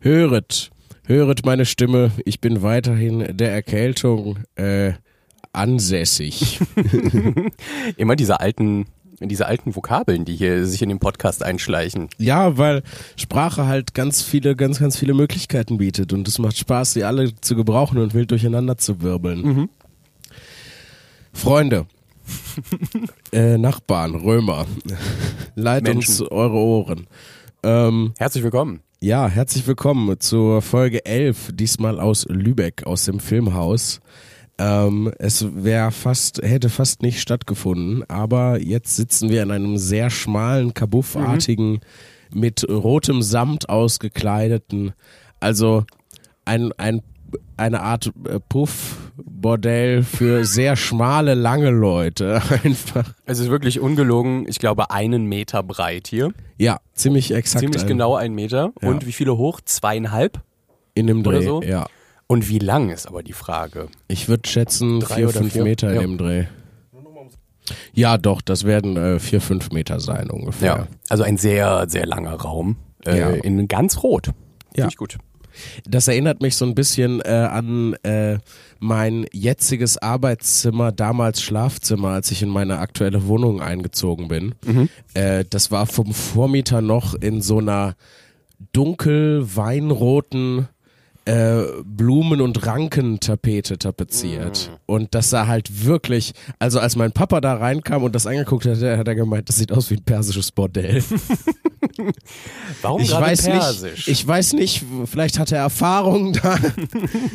[0.00, 0.70] Höret,
[1.06, 4.92] höret meine Stimme, ich bin weiterhin der Erkältung äh,
[5.52, 6.60] ansässig.
[7.96, 8.86] Immer diese alten,
[9.20, 12.08] diese alten Vokabeln, die hier sich in den Podcast einschleichen.
[12.18, 12.82] Ja, weil
[13.16, 17.34] Sprache halt ganz viele, ganz, ganz viele Möglichkeiten bietet und es macht Spaß, sie alle
[17.40, 19.42] zu gebrauchen und wild durcheinander zu wirbeln.
[19.42, 19.68] Mhm.
[21.32, 21.86] Freunde,
[23.32, 24.66] äh, Nachbarn, Römer,
[25.54, 27.06] leitet uns eure Ohren.
[27.62, 28.80] Ähm, Herzlich willkommen.
[29.00, 34.00] Ja, herzlich willkommen zur Folge 11, diesmal aus Lübeck, aus dem Filmhaus.
[34.58, 40.08] Ähm, es wäre fast, hätte fast nicht stattgefunden, aber jetzt sitzen wir in einem sehr
[40.08, 41.80] schmalen, kabuffartigen,
[42.32, 44.94] mit rotem Samt ausgekleideten,
[45.40, 45.84] also
[46.44, 47.02] ein, ein,
[47.56, 52.40] eine Art äh, Puff-Bordell für sehr schmale, lange Leute.
[52.64, 53.12] Einfach.
[53.24, 56.32] Es ist wirklich ungelogen, ich glaube, einen Meter breit hier.
[56.58, 57.60] Ja, ziemlich exakt.
[57.60, 58.72] Ziemlich ein- genau einen Meter.
[58.82, 58.88] Ja.
[58.88, 59.60] Und wie viele hoch?
[59.64, 60.40] Zweieinhalb?
[60.94, 61.62] In dem oder Dreh, so?
[61.62, 61.86] ja.
[62.28, 63.88] Und wie lang ist aber die Frage?
[64.08, 65.62] Ich würde schätzen Drei vier, oder fünf vier?
[65.62, 66.00] Meter Ja.
[66.00, 66.44] in dem Dreh.
[67.92, 70.66] Ja, doch, das werden äh, vier, fünf Meter sein ungefähr.
[70.76, 70.86] Ja.
[71.08, 72.76] Also ein sehr, sehr langer Raum.
[73.04, 73.28] Äh, Ja.
[73.30, 74.26] In ganz rot.
[74.26, 74.36] Finde
[74.76, 74.88] Ja.
[74.88, 75.18] ich gut.
[75.88, 78.38] Das erinnert mich so ein bisschen äh, an äh,
[78.78, 84.54] mein jetziges Arbeitszimmer, damals Schlafzimmer, als ich in meine aktuelle Wohnung eingezogen bin.
[84.64, 84.88] Mhm.
[85.14, 87.94] Äh, das war vom Vormieter noch in so einer
[88.72, 90.68] dunkel weinroten
[91.26, 94.70] äh, Blumen- und Rankentapete tapeziert.
[94.86, 98.76] Und das sah halt wirklich, also als mein Papa da reinkam und das angeguckt hat,
[98.80, 101.02] hat er gemeint, das sieht aus wie ein persisches Bordell.
[102.82, 104.06] Warum Ich weiß Persisch?
[104.06, 106.56] nicht, ich weiß nicht, vielleicht hat er Erfahrung da.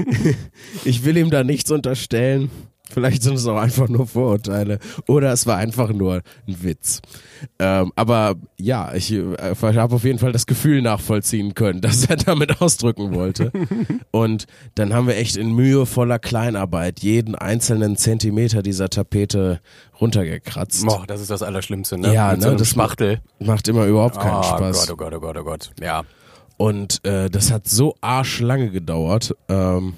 [0.86, 2.50] ich will ihm da nichts unterstellen.
[2.92, 4.80] Vielleicht sind es auch einfach nur Vorurteile.
[5.08, 7.02] Oder es war einfach nur ein Witz.
[7.60, 12.18] Ähm, aber ja, ich äh, habe auf jeden Fall das Gefühl nachvollziehen können, dass er
[12.18, 13.52] damit ausdrücken wollte.
[14.12, 19.62] Und dann haben wir echt in mühevoller Kleinarbeit jeden einzelnen Zentimeter dieser Tapete
[20.00, 20.86] runtergekratzt.
[20.86, 22.14] Boah, das ist das Allerschlimmste, ne?
[22.14, 23.22] Ja, Mit ne, so das Spachtel.
[23.40, 24.88] Macht immer überhaupt keinen oh Spaß.
[24.88, 25.72] Gott, oh Gott, oh Gott, oh Gott.
[25.82, 26.04] Ja.
[26.58, 29.36] Und äh, das hat so arschlange gedauert.
[29.50, 29.94] Ähm,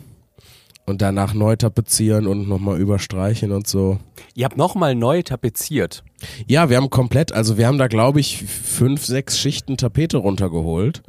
[0.86, 4.00] und danach neu tapezieren und nochmal überstreichen und so.
[4.36, 6.04] Ihr habt nochmal neu tapeziert.
[6.48, 11.02] Ja, wir haben komplett, also wir haben da glaube ich fünf, sechs Schichten Tapete runtergeholt.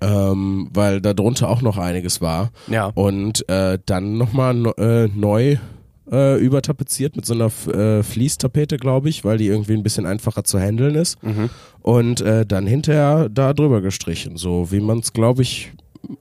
[0.00, 2.50] Ähm, weil da drunter auch noch einiges war.
[2.66, 2.86] Ja.
[2.94, 5.56] Und äh, dann nochmal no, äh, neu
[6.10, 10.04] äh, übertapeziert mit so einer F- äh, Fließtapete, glaube ich, weil die irgendwie ein bisschen
[10.04, 11.16] einfacher zu handeln ist.
[11.80, 15.72] Und äh, dann hinterher da drüber gestrichen, so wie man es, glaube ich,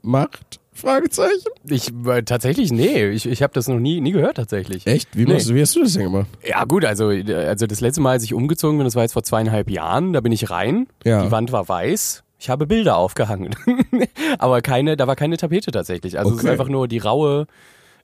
[0.02, 0.62] macht.
[0.74, 1.50] Fragezeichen.
[1.68, 4.86] Ich äh, tatsächlich, nee, ich, ich habe das noch nie, nie gehört tatsächlich.
[4.88, 5.10] Echt?
[5.16, 5.34] Wie, Nee.
[5.34, 6.28] machst du, wie hast du das denn gemacht?
[6.48, 9.24] Ja gut, also, also das letzte Mal, als ich umgezogen bin, das war jetzt vor
[9.24, 11.24] zweieinhalb Jahren, da bin ich rein, Ja.
[11.24, 13.56] die Wand war weiß, ich habe Bilder aufgehangen,
[14.40, 16.18] aber keine, da war keine Tapete tatsächlich.
[16.20, 16.52] Also es ist Okay.
[16.52, 17.48] einfach nur die raue,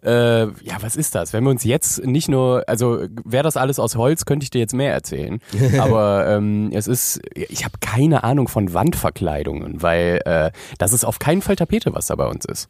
[0.04, 1.34] äh, ja was ist das?
[1.34, 4.60] Wenn wir uns jetzt nicht nur, also wäre das alles aus Holz, könnte ich dir
[4.60, 5.40] jetzt mehr erzählen,
[5.80, 11.20] aber ähm, es ist, ich habe keine Ahnung von Wandverkleidungen, weil äh, das ist auf
[11.20, 12.70] keinen Fall Tapete, was da bei uns ist.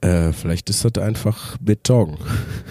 [0.00, 2.18] Äh, vielleicht ist das einfach Beton.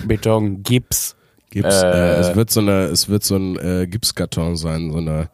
[0.06, 1.16] Beton, Gips.
[1.50, 1.88] Gips, Äh.
[1.88, 5.30] äh, es wird so eine, es wird so ein äh, Gipskarton sein, so eine,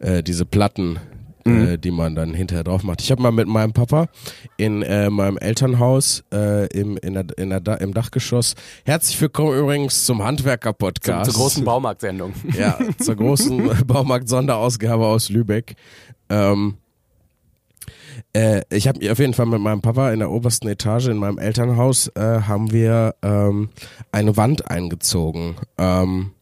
[0.00, 0.98] äh, diese Platten,
[1.44, 1.68] Mhm.
[1.68, 3.02] äh, die man dann hinterher drauf macht.
[3.02, 4.08] Ich habe mal mit meinem Papa
[4.56, 8.54] in äh, meinem Elternhaus äh, im, in der, in der, im Dachgeschoss.
[8.84, 11.30] Herzlich willkommen übrigens zum Zur, Handwerker-Podcast.
[11.30, 12.32] zur großen Baumarktsendung.
[12.58, 15.74] Ja, zur großen Baumarkt-Sonderausgabe aus Lübeck.
[16.28, 16.78] Ähm,
[18.32, 21.38] äh, ich habe auf jeden Fall mit meinem Papa in der obersten Etage in meinem
[21.38, 23.70] Elternhaus äh, haben wir ähm,
[24.12, 25.56] eine Wand eingezogen.
[25.78, 26.33] Ähm,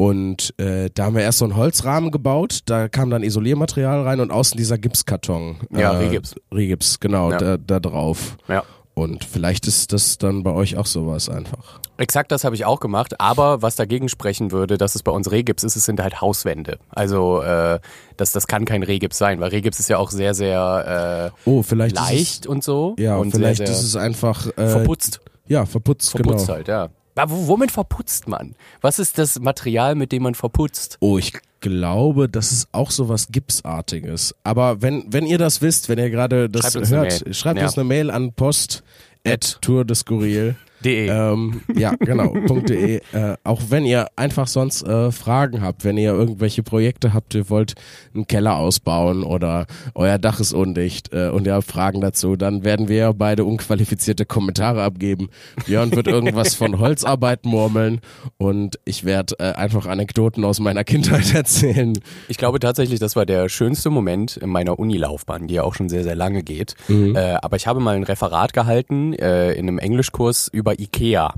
[0.00, 4.20] und äh, da haben wir erst so einen Holzrahmen gebaut, da kam dann Isoliermaterial rein
[4.20, 5.56] und außen dieser Gipskarton.
[5.76, 6.34] Ja, äh, Regips.
[6.50, 7.36] Regips, genau, Ja.
[7.36, 8.38] da, da drauf.
[8.48, 8.62] Ja.
[8.94, 11.80] Und vielleicht ist das dann bei euch auch sowas einfach.
[11.98, 15.30] Exakt das habe ich auch gemacht, aber was dagegen sprechen würde, dass es bei uns
[15.30, 16.78] Rehgips ist, es sind halt Hauswände.
[16.88, 17.78] Also äh,
[18.16, 21.62] das, das kann kein Rehgips sein, weil Rehgips ist ja auch sehr, sehr Oh, äh,
[21.62, 22.94] vielleicht leicht und so.
[22.96, 25.20] es, ja, und vielleicht sehr, sehr ist es einfach äh, verputzt.
[25.46, 26.56] Ja, verputzt, Verputzt genau.
[26.56, 26.88] halt, ja.
[27.14, 28.54] Aber wo- womit verputzt man?
[28.80, 30.96] Was ist das Material, mit dem man verputzt?
[31.00, 34.34] Oh, ich glaube, das ist auch so was Gipsartiges.
[34.44, 37.34] Aber wenn, wenn ihr das wisst, wenn ihr gerade das Schreibt uns hört, Mail.
[37.34, 37.66] schreibt Ja.
[37.66, 38.82] uns eine Mail an post
[39.26, 40.56] at Tour de Skurril.
[40.84, 41.08] De.
[41.08, 42.34] Ähm, ja, genau,
[42.68, 43.00] .de.
[43.12, 47.50] Äh, auch wenn ihr einfach sonst äh, Fragen habt, wenn ihr irgendwelche Projekte habt, ihr
[47.50, 47.74] wollt
[48.14, 52.64] einen Keller ausbauen oder euer Dach ist undicht äh, und ihr habt Fragen dazu, dann
[52.64, 55.28] werden wir beide unqualifizierte Kommentare abgeben.
[55.66, 58.00] Björn wird irgendwas von Holzarbeit murmeln
[58.38, 61.98] und ich werde äh, einfach Anekdoten aus meiner Kindheit erzählen.
[62.28, 65.88] Ich glaube tatsächlich, das war der schönste Moment in meiner Unilaufbahn, die ja auch schon
[65.88, 66.74] sehr, sehr lange geht.
[66.88, 67.16] Mhm.
[67.16, 71.34] Äh, aber ich habe mal ein Referat gehalten äh, in einem Englischkurs über Ikea.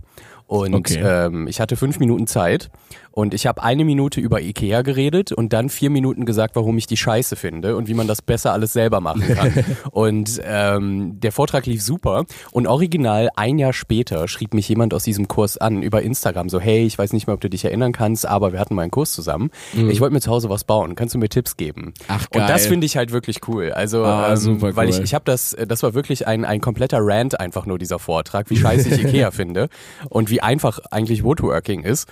[0.47, 1.01] Und Okay.
[1.03, 2.71] ähm, ich hatte fünf Minuten Zeit
[3.13, 6.87] und ich habe eine Minute über Ikea geredet und dann vier Minuten gesagt, warum ich
[6.87, 9.65] die Scheiße finde und wie man das besser alles selber machen kann.
[9.93, 15.05] und ähm, der Vortrag lief super und original ein Jahr später schrieb mich jemand aus
[15.05, 17.93] diesem Kurs an über Instagram so, hey, ich weiß nicht mehr, ob du dich erinnern
[17.93, 19.51] kannst, aber wir hatten mal einen Kurs zusammen.
[19.73, 20.95] Ich wollte mir zu Hause was bauen.
[20.95, 21.83] Kannst du mir Tipps geben?
[21.87, 21.93] Mhm.
[22.09, 22.71] Ach, Und das geil.
[22.71, 23.73] finde ich halt wirklich cool.
[23.73, 25.05] Also, Ah, ähm, super weil ich, cool.
[25.05, 28.49] ich habe das, äh, das war wirklich ein, ein kompletter Rant einfach nur dieser Vortrag,
[28.51, 29.69] wie scheiße ich Ikea finde
[30.09, 32.09] und wie einfach eigentlich Woodworking ist.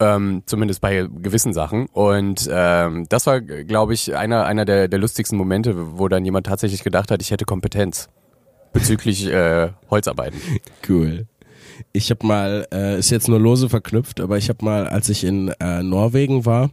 [0.00, 1.86] Ähm, zumindest bei gewissen Sachen.
[1.92, 6.46] Und ähm, das war, glaube ich, einer, einer der, der lustigsten Momente, wo dann jemand
[6.46, 8.08] tatsächlich gedacht hat, ich hätte Kompetenz
[8.72, 10.40] bezüglich äh, Holzarbeiten.
[10.88, 11.26] Cool.
[11.92, 15.24] Ich habe mal, äh, ist jetzt nur lose verknüpft, aber ich habe mal, als ich
[15.24, 16.70] in äh, Norwegen war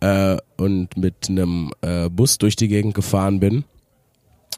[0.00, 3.64] äh, und mit einem äh, Bus durch die Gegend gefahren bin,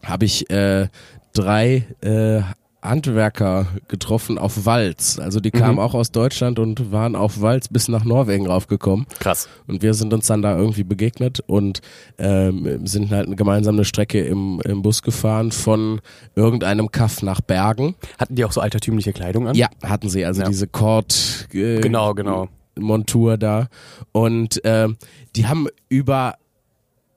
[0.05, 0.89] habe ich äh,
[1.33, 2.43] drei äh,
[2.83, 5.19] Handwerker getroffen auf Walz.
[5.19, 9.07] Also die kamen auch aus Deutschland und waren auf Walz bis nach Norwegen raufgekommen.
[9.21, 9.49] Krass.
[9.67, 11.81] Und wir sind uns dann da irgendwie begegnet und
[12.19, 16.01] ähm, sind halt eine gemeinsame Strecke im, im Bus gefahren von
[16.35, 17.95] irgendeinem Kaff nach Bergen.
[18.19, 19.55] Hatten die auch so altertümliche Kleidung an?
[19.55, 20.49] Ja, hatten sie also Ja.
[20.49, 22.49] diese Cord äh, Genau, genau.
[22.79, 23.69] Montur da
[24.13, 24.97] und ähm,
[25.37, 26.37] die haben über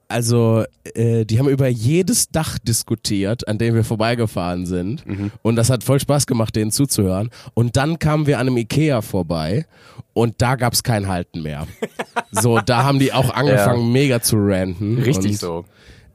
[0.08, 0.64] also
[0.94, 5.04] äh, die haben über jedes Dach diskutiert, an dem wir vorbeigefahren sind
[5.42, 9.02] und das hat voll Spaß gemacht, denen zuzuhören und dann kamen wir an einem Ikea
[9.02, 9.66] vorbei
[10.14, 11.68] und da gab's kein Halten mehr.
[12.32, 14.98] so, da haben die auch angefangen mega zu ranten.
[15.00, 15.66] Richtig und, so.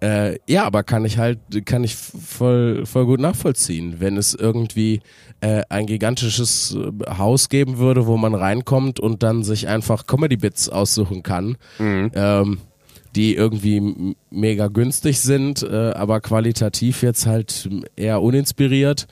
[0.00, 5.02] äh, ja, aber kann ich halt, kann ich voll, voll gut nachvollziehen, wenn es irgendwie
[5.40, 10.70] äh, ein gigantisches äh, Haus geben würde, wo man reinkommt und dann sich einfach Comedy-Bits
[10.70, 11.58] aussuchen kann,
[12.14, 12.58] ähm,
[13.16, 19.06] die irgendwie mega günstig sind, äh, aber qualitativ jetzt halt eher uninspiriert.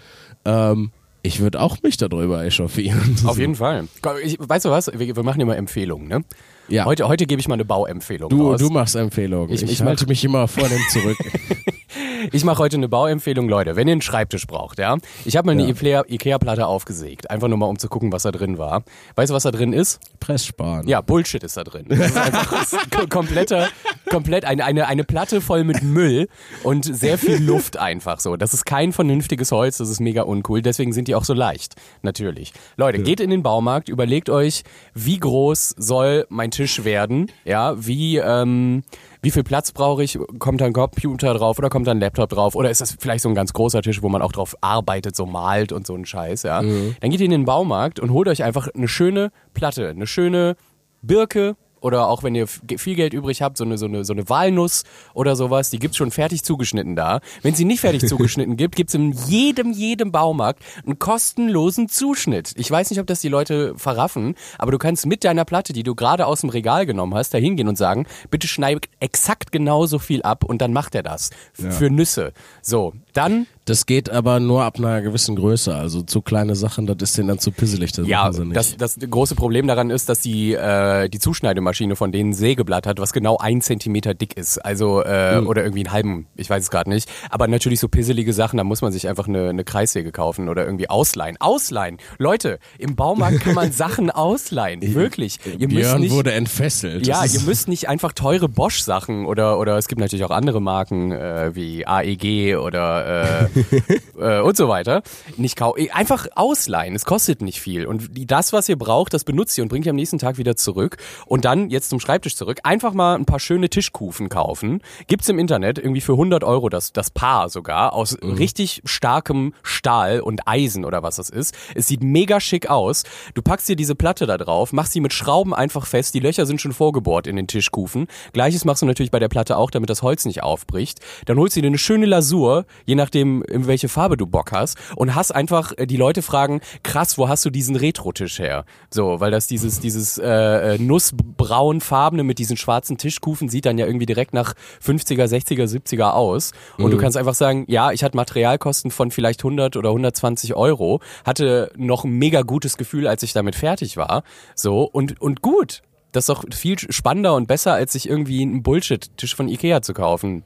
[0.44, 0.90] Ähm,
[1.22, 3.16] ich würde auch mich darüber echauffieren.
[3.26, 3.88] Auf jeden Fall.
[4.22, 4.90] Ich, weißt du was?
[4.96, 6.24] Wir, wir machen immer Empfehlungen, ne?
[6.68, 6.84] Ja.
[6.84, 8.60] Heute, heute gebe ich mal eine Bauempfehlung Du, raus.
[8.60, 9.50] du machst Empfehlungen.
[9.52, 11.16] Ich- Ich, ich halte mich immer vor dem zurück.
[12.32, 13.76] Ich mache heute eine Bauempfehlung, Leute.
[13.76, 14.96] Wenn ihr einen Schreibtisch braucht, ja.
[15.24, 15.68] Ich habe mal eine Ja.
[15.70, 17.30] Ikea- Ikea-Platte aufgesägt.
[17.30, 18.82] Einfach nur mal, um zu gucken, was da drin war.
[19.16, 20.00] Weißt du, was da drin ist?
[20.20, 20.86] Presssparen.
[20.88, 21.86] Ja, Bullshit ist da drin.
[21.88, 23.68] Das ist einfach das ist ko- kompletter,
[24.10, 26.28] komplett eine, eine, eine Platte voll mit Müll
[26.62, 28.36] und sehr viel Luft einfach so.
[28.36, 30.62] Das ist kein vernünftiges Holz, das ist mega uncool.
[30.62, 31.74] Deswegen sind die auch so leicht.
[32.02, 32.52] Natürlich.
[32.76, 34.64] Leute, geht in den Baumarkt, überlegt euch,
[34.94, 37.30] wie groß soll mein Tisch werden?
[37.44, 38.82] Ja, wie, ähm,
[39.22, 40.18] wie viel Platz brauche ich?
[40.38, 42.54] Kommt da ein Computer drauf oder kommt da ein Laptop drauf?
[42.54, 45.26] Oder ist das vielleicht so ein ganz großer Tisch, wo man auch drauf arbeitet, so
[45.26, 46.60] malt und so ein Scheiß, ja?
[47.00, 50.56] Dann geht ihr in den Baumarkt und holt euch einfach eine schöne Platte, eine schöne
[51.02, 54.28] Birke oder auch wenn ihr viel Geld übrig habt, so eine, so eine, so eine
[54.28, 54.84] Walnuss
[55.14, 57.20] oder sowas, die gibt's schon fertig zugeschnitten da.
[57.42, 62.52] Wenn sie nicht fertig zugeschnitten gibt, gibt's in jedem, jedem Baumarkt einen kostenlosen Zuschnitt.
[62.56, 65.82] Ich weiß nicht, ob das die Leute verraffen, aber du kannst mit deiner Platte, die
[65.82, 69.98] du gerade aus dem Regal genommen hast, da hingehen und sagen, bitte schneid exakt genauso
[69.98, 71.30] viel ab und dann macht er das.
[71.58, 72.32] F- Für Nüsse.
[72.62, 75.74] So, dann Das geht aber nur ab einer gewissen Größe.
[75.74, 77.92] Also zu kleine Sachen, das ist denen dann zu pisselig.
[77.92, 82.30] Das Ja, das, das große Problem daran ist, dass die, äh, die Zuschneidemaschine von denen
[82.30, 84.58] ein Sägeblatt hat, was genau ein Zentimeter dick ist.
[84.58, 87.10] Also, äh, oder irgendwie einen halben, ich weiß es gerade nicht.
[87.30, 90.64] Aber natürlich so pisselige Sachen, da muss man sich einfach eine, eine Kreissäge kaufen oder
[90.64, 91.36] irgendwie ausleihen.
[91.38, 91.98] Ausleihen!
[92.18, 94.80] Leute, im Baumarkt kann man Sachen ausleihen.
[94.94, 95.40] Wirklich.
[95.58, 97.06] Ihr Björn nicht, wurde entfesselt.
[97.06, 101.12] ja, ihr müsst nicht einfach teure Bosch-Sachen oder oder es gibt natürlich auch andere Marken
[101.12, 103.48] äh, wie AEG oder äh,
[104.18, 105.02] äh, und so weiter.
[105.36, 106.94] Nicht kau einfach ausleihen.
[106.94, 109.90] Es kostet nicht viel und das, was ihr braucht, das benutzt ihr und bringt ihr
[109.90, 110.96] am nächsten Tag wieder zurück.
[111.26, 112.60] Und dann jetzt zum Schreibtisch zurück.
[112.64, 114.82] Einfach mal ein paar schöne Tischkufen kaufen.
[115.06, 120.20] Gibt's im Internet irgendwie für 100 Euro das das Paar sogar aus richtig starkem Stahl
[120.20, 121.54] und Eisen oder was das ist.
[121.74, 123.04] Es sieht mega schick aus.
[123.34, 126.14] Du packst dir diese Platte da drauf, machst sie mit Schrauben einfach fest.
[126.14, 128.06] Die Löcher sind schon vorgebohrt in den Tischkufen.
[128.32, 131.00] Gleiches machst du natürlich bei der Platte auch, damit das Holz nicht aufbricht.
[131.26, 134.78] Dann holst du dir eine schöne Lasur, je nachdem, in welche Farbe du Bock hast
[134.96, 138.64] und hast einfach äh, die Leute fragen, krass, wo hast du diesen Retro-Tisch her?
[138.90, 143.86] So, weil das dieses dieses äh, äh, nussbraunfarbene mit diesen schwarzen Tischkufen sieht dann ja
[143.86, 148.16] irgendwie direkt nach 50er, 60er, 70er aus und du kannst einfach sagen, ja, ich hatte
[148.16, 153.32] Materialkosten von vielleicht 100 oder 120 Euro, hatte noch ein mega gutes Gefühl, als ich
[153.32, 154.22] damit fertig war,
[154.54, 155.82] so und und gut.
[156.12, 159.92] Das ist doch viel spannender und besser, als sich irgendwie einen Bullshit-Tisch von Ikea zu
[159.92, 160.44] kaufen.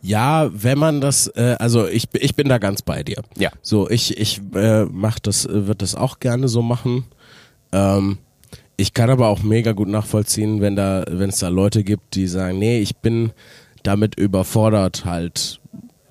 [0.00, 3.22] Ja, wenn man das, äh, also ich, ich bin da ganz bei dir.
[3.36, 3.50] Ja.
[3.62, 7.04] So, ich, ich äh, mach das, äh, wird das auch gerne so machen.
[7.72, 8.18] Ähm,
[8.76, 12.28] ich kann aber auch mega gut nachvollziehen, wenn da, wenn es da Leute gibt, die
[12.28, 13.32] sagen, nee, ich bin
[13.82, 15.60] damit überfordert, halt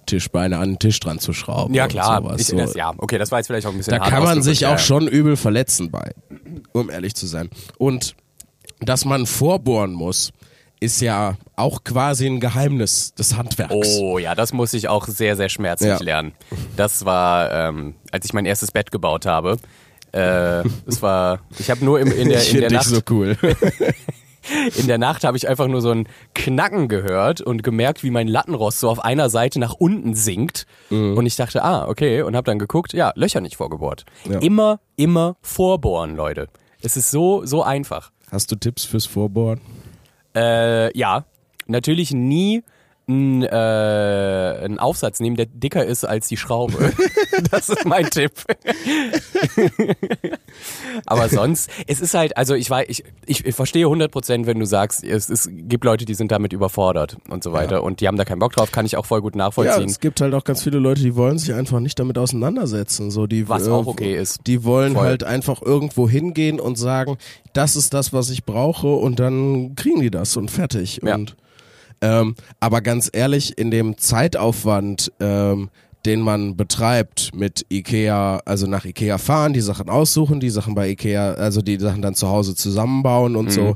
[0.06, 1.74] Tischbeine an den Tisch dran zu schrauben.
[1.74, 4.24] Ja klar, ich, das, ja, okay, das war jetzt vielleicht auch ein bisschen Da kann
[4.24, 4.78] man sich auch ja.
[4.78, 6.12] schon übel verletzen bei,
[6.74, 7.50] um ehrlich zu sein.
[7.78, 8.16] Und
[8.80, 10.32] dass man vorbohren muss,
[10.80, 13.98] ist ja auch quasi ein Geheimnis des Handwerks.
[14.00, 15.98] Oh ja, das muss ich auch sehr, sehr schmerzlich Ja.
[16.04, 16.34] lernen.
[16.76, 19.58] Das war, ähm, als ich mein erstes Bett gebaut habe.
[20.14, 23.38] Äh, es war, ich habe nur im, in der, ich in der Nacht, so cool.
[24.78, 28.28] in der Nacht habe ich einfach nur so ein Knacken gehört und gemerkt, wie mein
[28.28, 30.66] Lattenrost so auf einer Seite nach unten sinkt.
[30.90, 31.18] Mhm.
[31.18, 34.06] Und ich dachte, ah, okay, und habe dann geguckt, ja, Löcher nicht vorgebohrt.
[34.30, 34.40] Ja.
[34.40, 36.48] Immer, immer vorbohren, Leute.
[36.82, 38.12] Es ist so, so einfach.
[38.32, 39.60] Hast du Tipps fürs Vorbohren?
[40.38, 41.26] Äh, ja,
[41.66, 42.64] natürlich nie
[43.10, 46.94] einen äh, einen Aufsatz nehmen, der dicker ist als die Schraube.
[47.52, 48.32] das ist mein Tipp.
[51.06, 54.60] Aber sonst, es ist halt, also ich weiß, ich, ich, ich verstehe 100 Prozent, wenn
[54.60, 58.08] du sagst, es, es gibt Leute, die sind damit überfordert und so weiter und die
[58.08, 59.86] haben da keinen Bock drauf, kann ich auch voll gut Ja, nachvollziehen.
[59.86, 63.12] es gibt halt auch ganz viele Leute, die wollen sich einfach nicht damit auseinandersetzen.
[63.12, 64.42] So, die, Was äh, auch okay ist.
[64.48, 65.06] Die wollen Voll.
[65.06, 67.18] halt einfach irgendwo hingehen und sagen,
[67.54, 71.00] das ist das, was ich brauche und dann kriegen die das und fertig.
[71.04, 71.16] Ja.
[71.16, 71.36] Und,
[72.02, 75.70] ähm, aber ganz ehrlich, in dem Zeitaufwand, ähm,
[76.06, 80.90] den man betreibt mit Ikea, also nach Ikea fahren, die Sachen aussuchen, die Sachen bei
[80.90, 83.62] Ikea, also die Sachen dann zu Hause zusammenbauen und so.
[83.62, 83.76] Mhm.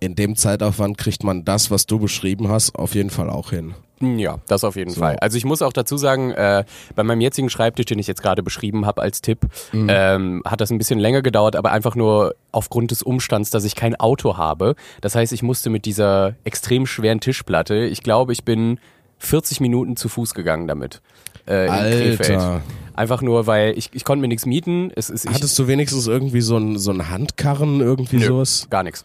[0.00, 3.74] In dem Zeitaufwand kriegt man das, was du beschrieben hast, auf jeden Fall auch hin.
[4.02, 5.16] Ja, das auf jeden Fall.
[5.16, 6.64] Also ich muss auch dazu sagen, äh,
[6.94, 9.40] bei meinem jetzigen Schreibtisch, den ich jetzt gerade beschrieben habe als Tipp,
[9.74, 13.74] ähm, hat das ein bisschen länger gedauert, aber einfach nur aufgrund des Umstands, dass ich
[13.74, 14.74] kein Auto habe.
[15.02, 18.80] Das heißt, ich musste mit dieser extrem schweren Tischplatte, ich glaube, ich bin
[19.18, 21.02] 40 Minuten zu Fuß gegangen damit.
[21.46, 22.40] Äh, in Krefeld.
[22.40, 22.62] Alter.
[22.94, 24.90] Einfach nur, weil ich, ich konnte mir nichts mieten.
[24.94, 28.66] Es ist, ich, Hattest du wenigstens irgendwie so ein, so ein Handkarren, irgendwie Nö, sowas?
[28.70, 29.04] gar nichts.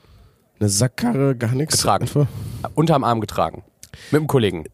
[0.59, 1.77] Eine Sackkarre, gar nichts?
[1.77, 2.03] Getragen.
[2.03, 2.27] Einfach?
[2.75, 3.63] Unterm Arm getragen.
[4.11, 4.65] Mit einem Kollegen.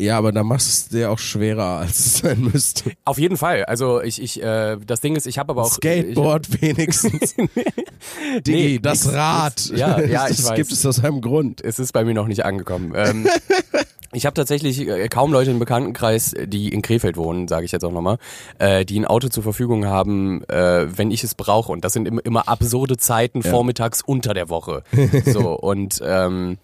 [0.00, 2.92] Ja, aber da machst du es dir auch schwerer, als es sein müsste.
[3.04, 3.64] Auf jeden Fall.
[3.64, 5.72] Also ich, ich, äh, das Ding ist, ich habe aber auch.
[5.72, 7.34] Skateboard wenigstens.
[8.46, 9.54] Digi, Nee, das nix, Rad.
[9.70, 9.80] nix.
[9.80, 10.56] Ja, ja, ich das weiß.
[10.56, 11.62] gibt es aus einem Grund.
[11.64, 12.92] es ist bei mir noch nicht angekommen.
[12.94, 13.26] Ähm,
[14.12, 17.84] ich habe tatsächlich äh, kaum Leute im Bekanntenkreis, die in Krefeld wohnen, sage ich jetzt
[17.84, 18.18] auch nochmal,
[18.58, 21.72] äh, die ein Auto zur Verfügung haben, äh, wenn ich es brauche.
[21.72, 24.82] Und das sind immer, immer absurde Zeiten vormittags unter der Woche.
[25.26, 26.58] So und ähm,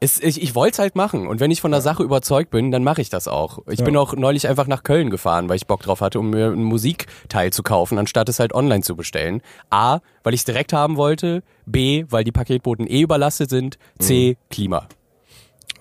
[0.00, 2.70] es, ich, ich wollte es halt machen und wenn ich von der Sache überzeugt bin,
[2.70, 3.60] dann mache ich das auch.
[3.68, 6.48] Ich bin auch neulich einfach nach Köln gefahren, weil ich Bock drauf hatte, um mir
[6.52, 9.42] ein Musikteil zu kaufen, anstatt es halt online zu bestellen.
[9.70, 11.42] A, weil ich es direkt haben wollte.
[11.66, 13.78] B, weil die Paketboten eh überlastet sind.
[13.98, 14.86] C, Klima.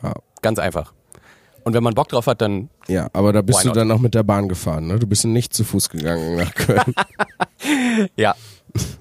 [0.01, 0.13] Ja.
[0.41, 0.93] Ganz einfach.
[1.63, 4.15] Und wenn man Bock drauf hat, dann Ja, aber da bist du dann auch mit
[4.15, 5.00] der Bahn gefahren, ne?
[5.00, 6.95] Du bist nicht zu Fuß gegangen nach Köln.
[8.15, 8.36] ja,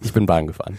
[0.03, 0.79] ich bin Bahn gefahren.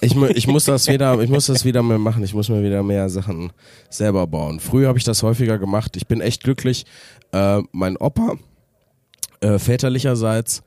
[0.00, 2.22] Ich, mu- ich muss das wieder, ich muss das wieder mehr machen.
[2.24, 3.52] Ich muss mir wieder mehr Sachen
[3.90, 4.60] selber bauen.
[4.60, 5.96] Früher habe ich das häufiger gemacht.
[5.96, 6.84] Ich bin echt glücklich.
[7.32, 8.34] Äh, mein Opa,
[9.40, 10.62] äh, väterlicherseits,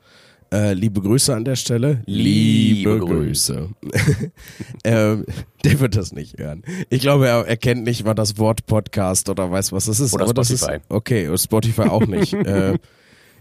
[0.52, 2.02] äh, liebe Grüße an der Stelle.
[2.06, 3.68] Liebe Grüße.
[4.84, 5.24] ähm,
[5.64, 6.62] der wird das nicht hören.
[6.90, 10.14] Ich glaube, er, er kennt nicht mal das Wort Podcast oder weiß, was das ist.
[10.14, 10.76] Oder aber Das Spotify.
[10.76, 12.32] ist, okay, Spotify auch nicht.
[12.32, 12.78] äh,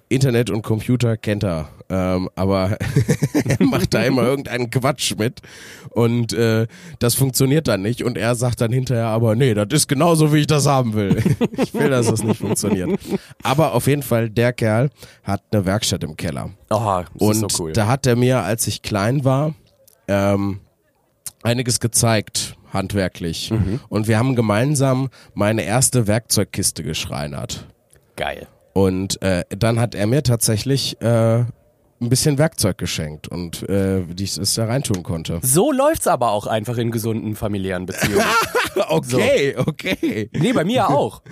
[0.10, 2.78] Internet und Computer kennt er, ähm, aber
[3.60, 5.42] er macht da immer irgendeinen Quatsch mit
[5.90, 6.68] und äh,
[7.00, 10.40] das funktioniert dann nicht und er sagt dann hinterher aber, nee, das ist genauso, wie
[10.40, 11.18] ich das haben will.
[11.58, 13.00] ich will, dass das nicht funktioniert.
[13.44, 14.90] Aber auf jeden Fall, der Kerl
[15.24, 17.74] hat eine Werkstatt im Keller Oh, das und ist so cool.
[17.74, 19.56] da hat er mir, als ich klein war,
[20.08, 20.60] ähm,
[21.44, 23.52] einiges gezeigt, handwerklich.
[23.52, 23.80] Mhm.
[23.90, 27.66] Und wir haben gemeinsam meine erste Werkzeugkiste geschreinert.
[28.16, 28.48] Geil.
[28.78, 31.46] Und äh, dann hat er mir tatsächlich äh,
[32.00, 35.40] ein bisschen Werkzeug geschenkt und äh, die ich es da reintun konnte.
[35.42, 38.24] So läuft's aber auch einfach in gesunden familiären Beziehungen.
[38.90, 40.30] Okay, okay.
[40.38, 41.24] nee, bei mir auch.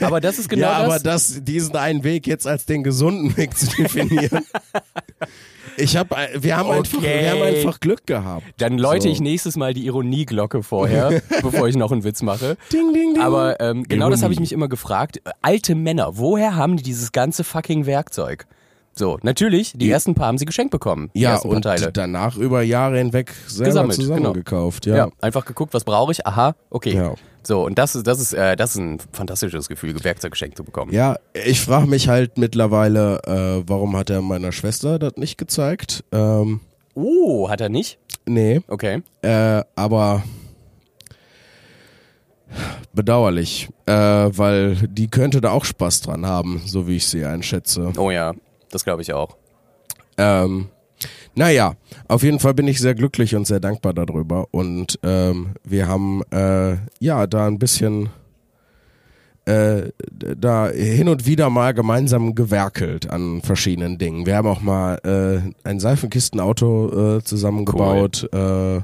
[0.00, 0.86] Aber das ist genau ja, das.
[0.88, 4.44] aber das, diesen einen Weg jetzt als den gesunden Weg zu definieren.
[5.76, 7.20] Ich hab, wir, haben einfach, Okay.
[7.22, 8.44] wir haben einfach Glück gehabt.
[8.58, 9.08] Dann läute So.
[9.08, 12.56] ich nächstes Mal die Ironieglocke vorher, bevor ich noch einen Witz mache.
[12.72, 13.22] Ding, ding, ding.
[13.22, 14.24] Aber ähm, genau das Ironie.
[14.24, 15.22] habe ich mich immer gefragt.
[15.40, 18.46] Alte Männer, woher haben die dieses ganze fucking Werkzeug?
[19.00, 21.08] So, natürlich, die ersten paar haben sie geschenkt bekommen.
[21.14, 21.90] Die ja, und Teile.
[21.90, 24.84] danach über Jahre hinweg selber Gesammelt, zusammengekauft.
[24.84, 24.94] Ja.
[24.94, 25.08] Ja.
[25.22, 26.26] einfach geguckt, was brauche ich?
[26.26, 26.94] Aha, okay.
[26.94, 27.14] Ja.
[27.42, 30.64] So, und das ist, das ist, äh, das ist ein fantastisches Gefühl, Werkzeug geschenkt zu
[30.64, 30.92] bekommen.
[30.92, 36.04] Ja, ich frage mich halt mittlerweile, äh, warum hat er meiner Schwester das nicht gezeigt?
[36.12, 36.60] Ähm,
[36.94, 37.98] Oh, hat er nicht?
[38.26, 39.00] nee, Okay.
[39.22, 40.24] äh, aber
[42.92, 47.92] bedauerlich, äh, weil die könnte da auch Spaß dran haben, so wie ich sie einschätze.
[47.96, 48.34] Oh ja,
[48.70, 49.36] das glaube ich auch.
[50.18, 50.68] Ähm,
[51.34, 51.74] naja,
[52.08, 54.46] auf jeden Fall bin ich sehr glücklich und sehr dankbar darüber.
[54.50, 58.10] Und ähm, wir haben äh, ja da ein bisschen
[59.46, 59.90] äh,
[60.36, 64.26] da hin und wieder mal gemeinsam gewerkelt an verschiedenen Dingen.
[64.26, 68.28] Wir haben auch mal äh, ein Seifenkistenauto äh, zusammengebaut.
[68.32, 68.80] Äh,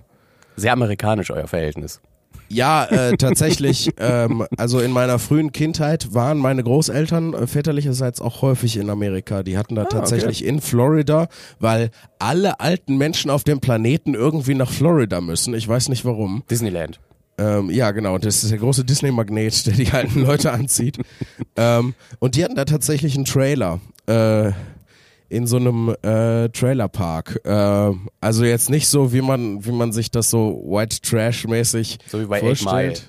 [0.57, 2.01] Sehr amerikanisch, euer Verhältnis.
[2.49, 3.91] Ja, äh, tatsächlich.
[3.99, 9.43] ähm, also in meiner frühen Kindheit waren meine Großeltern äh, väterlicherseits auch häufig in Amerika.
[9.43, 14.71] Die hatten da tatsächlich in Florida, weil alle alten Menschen auf dem Planeten irgendwie nach
[14.71, 15.55] Florida müssen.
[15.55, 16.43] Ich weiß nicht warum.
[16.51, 17.01] Disneyland.
[17.39, 18.19] Ähm, ja, genau.
[18.19, 20.99] Das ist der große Disney-Magnet, der die alten Leute anzieht.
[21.57, 23.81] ähm, und die hatten da tatsächlich einen Trailer.
[24.07, 24.53] Äh,
[25.29, 27.41] in so einem äh, Trailerpark.
[27.45, 31.99] Äh, also jetzt nicht so, wie man, wie man sich das so White Trash mäßig
[32.07, 33.09] So wie bei vorstellt.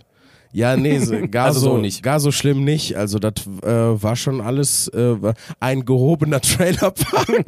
[0.57, 2.01] Ja, nee, so, gar Also so, so nicht.
[2.01, 2.95] gar so schlimm nicht.
[2.95, 5.15] Also das äh, war schon alles äh,
[5.59, 7.29] ein gehobener Trailerpark.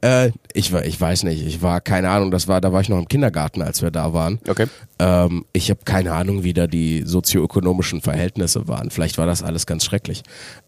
[0.00, 2.30] äh, ich war, ich weiß nicht, ich war keine Ahnung.
[2.30, 4.38] Das war, da war ich noch im Kindergarten, als wir da waren.
[4.48, 4.68] Okay.
[4.98, 8.88] Ähm, ich habe keine Ahnung, wie da die sozioökonomischen Verhältnisse waren.
[8.90, 10.22] Vielleicht war das alles ganz schrecklich.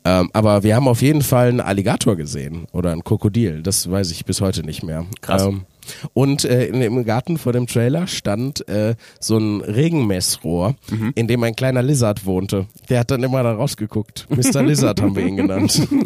[0.05, 3.63] Ähm, aber wir haben auf jeden Fall einen Alligator gesehen oder ein Krokodil.
[3.63, 5.07] Das weiß ich bis heute nicht mehr.
[5.23, 5.47] Krass.
[5.47, 5.63] Ähm,
[6.15, 11.13] und äh, in, im Garten vor dem Trailer stand äh, so ein Regenmessrohr, Mhm.
[11.15, 12.67] in dem ein kleiner Lizard wohnte.
[12.89, 14.27] Der hat dann immer da rausgeguckt.
[14.31, 14.63] Mr.
[14.63, 15.87] Lizard haben wir ihn genannt.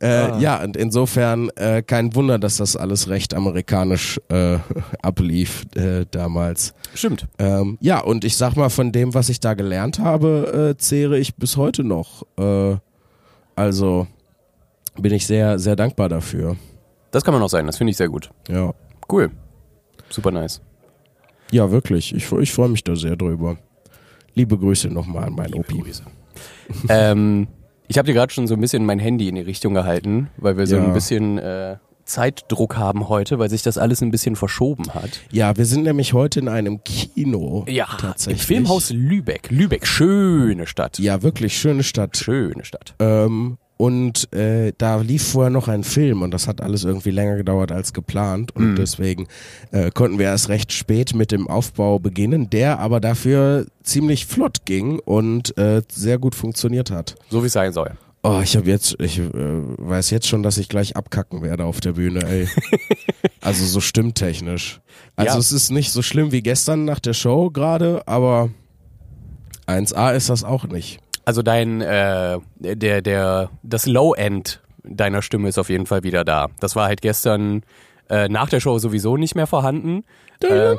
[0.00, 0.38] Äh, Ah.
[0.38, 4.58] Ja, und insofern äh, kein Wunder, dass das alles recht amerikanisch äh,
[5.00, 6.74] ablief äh, damals.
[6.94, 7.26] Stimmt.
[7.38, 11.16] Ähm, ja, und ich sag mal, von dem, was ich da gelernt habe, äh, zehre
[11.18, 12.24] ich bis heute noch.
[12.36, 12.76] Äh,
[13.54, 14.06] also
[15.00, 16.56] bin ich sehr, sehr dankbar dafür.
[17.14, 18.30] Das kann man auch sein, das finde ich sehr gut.
[18.48, 18.74] Ja,
[19.10, 19.30] Cool.
[20.10, 20.60] Super nice.
[21.50, 22.14] ja wirklich.
[22.14, 23.56] Ich, ich freue mich da sehr drüber.
[24.34, 25.82] Liebe Grüße nochmal an meinen Opi.
[26.88, 27.46] ähm,
[27.86, 30.56] ich habe dir gerade schon so ein bisschen mein Handy in die Richtung gehalten, weil
[30.56, 30.84] wir so Ja.
[30.84, 35.20] ein bisschen äh, Zeitdruck haben heute, weil sich das alles ein bisschen verschoben hat.
[35.30, 37.64] Ja, wir sind nämlich heute in einem Kino.
[37.68, 38.42] Ja, tatsächlich.
[38.42, 39.50] im Filmhaus Lübeck.
[39.50, 40.98] Lübeck, schöne Stadt.
[40.98, 42.16] Ja, wirklich schöne Stadt.
[42.16, 42.94] Schöne Stadt.
[42.98, 47.36] Ähm, und äh, da lief vorher noch ein Film und das hat alles irgendwie länger
[47.36, 49.26] gedauert als geplant und deswegen
[49.72, 54.64] äh, konnten wir erst recht spät mit dem Aufbau beginnen, der aber dafür ziemlich flott
[54.64, 57.16] ging und äh, sehr gut funktioniert hat.
[57.30, 57.92] So wie es sein soll.
[58.26, 61.80] Oh, ich habe jetzt, ich äh, weiß jetzt schon, dass ich gleich abkacken werde auf
[61.80, 62.48] der Bühne, ey.
[63.42, 64.80] also so stimmtechnisch.
[65.14, 65.38] Also Ja.
[65.38, 68.48] es ist nicht so schlimm wie gestern nach der Show gerade, aber
[69.66, 71.00] 1A ist das auch nicht.
[71.24, 76.48] Also dein, äh, der, der, das Low-End deiner Stimme ist auf jeden Fall wieder da.
[76.60, 77.62] Das war halt gestern
[78.10, 80.04] äh, nach der Show sowieso nicht mehr vorhanden.
[80.42, 80.76] Äh,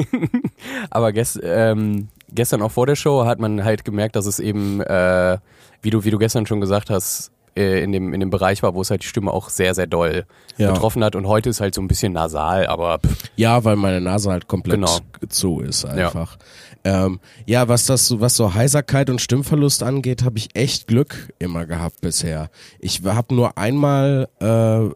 [0.90, 4.80] aber gest, ähm, gestern auch vor der Show hat man halt gemerkt, dass es eben,
[4.82, 5.38] äh,
[5.80, 8.74] wie du, wie du gestern schon gesagt hast, äh, in dem, in dem Bereich war,
[8.74, 10.24] wo es halt die Stimme auch sehr, sehr doll
[10.56, 10.72] Ja.
[10.72, 11.16] betroffen hat.
[11.16, 14.46] Und heute ist halt so ein bisschen nasal, aber pff, Ja, weil meine Nase halt
[14.48, 14.98] komplett Genau.
[15.28, 16.36] zu ist einfach.
[16.84, 20.86] Ja, ähm, ja was das, so- was so Heiserkeit und Stimmverlust angeht, habe ich echt
[20.86, 22.50] Glück immer gehabt bisher.
[22.78, 24.90] Ich habe nur einmal äh,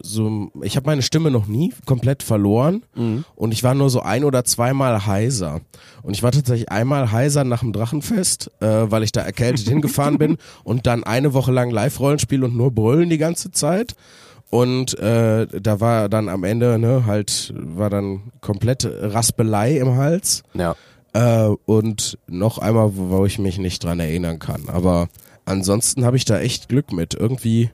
[0.00, 2.82] so, ich habe meine Stimme noch nie komplett verloren
[3.34, 5.60] und ich war nur so ein oder zweimal heiser.
[6.02, 10.18] Und ich war tatsächlich einmal heiser nach dem Drachenfest, äh, weil ich da erkältet hingefahren
[10.18, 13.94] bin und dann eine Woche lang Live-Rollenspiel und nur brüllen die ganze Zeit.
[14.50, 20.42] Und äh, da war dann am Ende, ne, halt, war dann komplett Raspelei im Hals.
[20.54, 20.74] ja.
[21.14, 24.68] Äh, und noch einmal, wo ich mich nicht dran erinnern kann.
[24.68, 25.08] Aber
[25.44, 27.14] ansonsten habe ich da echt Glück mit.
[27.14, 27.70] Irgendwie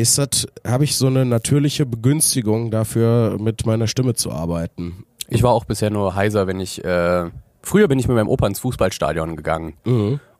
[0.00, 5.04] ist das, habe ich so eine natürliche Begünstigung dafür, mit meiner Stimme zu arbeiten.
[5.28, 7.30] Ich war auch bisher nur heiser, wenn ich, äh,
[7.62, 9.74] früher bin ich mit meinem Opa ins Fußballstadion gegangen.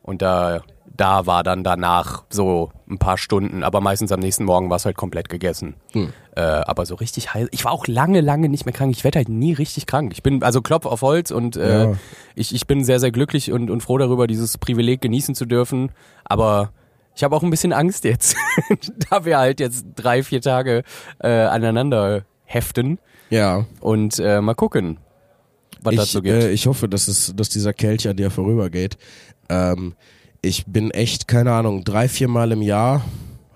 [0.03, 0.61] Und da,
[0.97, 4.85] da war dann danach so ein paar Stunden, aber meistens am nächsten Morgen war es
[4.85, 5.75] halt komplett gegessen.
[6.35, 7.47] Äh, aber so richtig heiß.
[7.51, 8.91] Ich war auch lange, lange nicht mehr krank.
[8.95, 10.11] Ich werde halt nie richtig krank.
[10.13, 11.93] Ich bin, also Klopf auf Holz und äh, Ja.
[12.35, 15.91] ich, ich bin sehr, sehr glücklich und, und froh darüber, dieses Privileg genießen zu dürfen.
[16.25, 16.71] Aber
[17.15, 18.35] Ich habe auch ein bisschen Angst jetzt,
[19.09, 20.83] da wir halt jetzt drei, vier Tage
[21.19, 23.65] äh, aneinander heften Ja.
[23.79, 24.97] und äh, mal gucken,
[25.81, 26.35] was Ich, so gibt.
[26.43, 28.97] äh, ich hoffe, dass, es, dass dieser Kelch an dir vorübergeht.
[29.49, 29.93] Ähm,
[30.41, 33.03] ich bin echt, keine Ahnung, drei, vier Mal im Jahr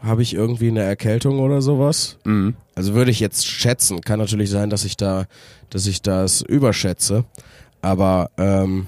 [0.04, 2.18] habe ich irgendwie eine Erkältung oder sowas.
[2.26, 2.56] Mhm.
[2.76, 4.02] Also würde ich jetzt schätzen.
[4.02, 5.26] Kann natürlich sein, dass ich da,
[5.72, 7.26] dass ich das überschätze.
[7.82, 8.86] Aber ähm,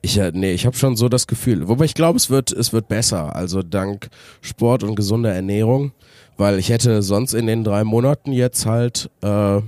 [0.00, 1.68] ich, äh, nee, ich habe schon so das Gefühl.
[1.68, 3.34] Wobei ich glaube, es wird, es wird besser.
[3.34, 4.08] Also dank
[4.40, 5.92] Sport und gesunder Ernährung,
[6.36, 9.60] weil ich hätte sonst in den drei Monaten jetzt halt äh,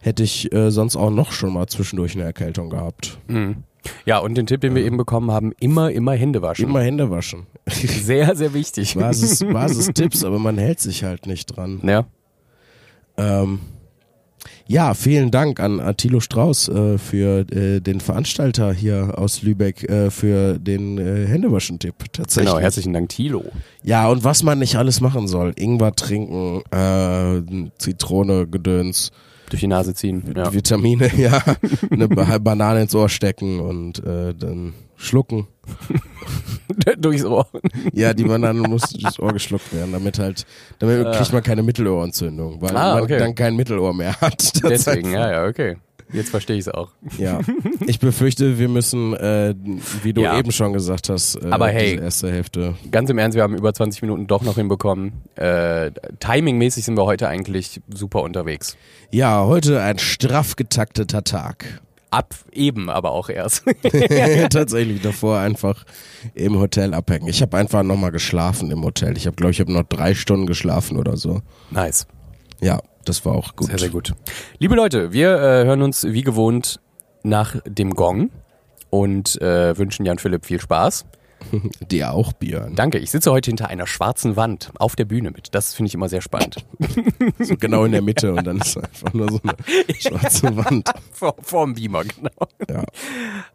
[0.00, 3.18] hätte ich äh, sonst auch noch schon mal zwischendurch eine Erkältung gehabt.
[3.28, 3.64] Mhm.
[4.04, 6.68] Ja, und den Tipp, den wir eben bekommen haben, immer, immer Hände waschen.
[6.68, 7.46] Immer Hände waschen.
[7.66, 8.94] Sehr, sehr wichtig.
[8.94, 11.80] Basis, Basis-Tipps, aber man hält sich halt nicht dran.
[11.84, 12.04] Ja.
[13.16, 13.60] Ähm,
[14.70, 20.10] ja, vielen Dank an Attilo Strauß äh, für äh, den Veranstalter hier aus Lübeck äh,
[20.10, 21.96] für den äh, Händewaschen-Tipp.
[22.12, 22.52] Tatsächlich.
[22.52, 23.46] Genau, herzlichen Dank, Tilo.
[23.82, 25.54] Ja, und was man nicht alles machen soll.
[25.56, 29.10] Ingwer trinken, äh, Zitrone, Gedöns,
[29.48, 30.32] Durch die Nase ziehen.
[30.36, 30.52] Ja.
[30.52, 31.42] Vitamine, ja,
[31.90, 35.48] eine ba Banane ins Ohr stecken und äh, dann schlucken.
[36.98, 37.46] Durchs Ohr.
[37.92, 40.46] Ja, die Banane muss durchs Ohr geschluckt werden, damit halt,
[40.78, 41.12] damit Ah.
[41.16, 43.18] kriegt man keine Mittelohrentzündung, weil Ah, man okay.
[43.18, 44.52] dann kein Mittelohr mehr hat.
[44.64, 45.76] Deswegen, ja, ja, okay.
[46.12, 46.90] Jetzt verstehe ich es auch.
[47.18, 47.38] Ja,
[47.86, 49.54] ich befürchte, wir müssen, äh,
[50.02, 50.36] wie du Ja.
[50.38, 51.92] eben schon gesagt hast, äh, Aber hey.
[51.92, 52.74] diese erste Hälfte.
[52.90, 55.12] Ganz im Ernst, wir haben über 20 Minuten doch noch hinbekommen.
[55.36, 58.76] Äh, timingmäßig sind wir heute eigentlich super unterwegs.
[59.12, 61.80] Ja, heute ein straff getakteter Tag.
[62.10, 63.64] Ab eben, aber auch erst.
[64.50, 65.84] Tatsächlich davor einfach
[66.34, 67.28] im Hotel abhängen.
[67.28, 69.16] Ich habe einfach nochmal geschlafen im Hotel.
[69.16, 71.40] Ich habe, glaube ich, habe noch drei Stunden geschlafen oder so.
[71.70, 72.06] nice.
[72.60, 73.68] Ja, das war auch gut.
[73.68, 74.12] Sehr, sehr gut.
[74.58, 76.80] Liebe Leute, wir äh, hören uns wie gewohnt
[77.22, 78.30] nach dem Gong
[78.90, 81.06] und äh, wünschen Jan Philipp viel Spaß.
[81.90, 82.74] Dir auch, Björn.
[82.74, 82.98] Danke.
[82.98, 85.54] Ich sitze heute hinter einer schwarzen Wand auf der Bühne mit.
[85.54, 86.64] Das finde ich immer sehr spannend.
[87.38, 89.54] So genau in der Mitte und dann ist einfach nur so eine
[89.98, 90.90] schwarze Wand.
[91.12, 92.30] Vor, vorm Beamer, genau.
[92.68, 92.84] Ja.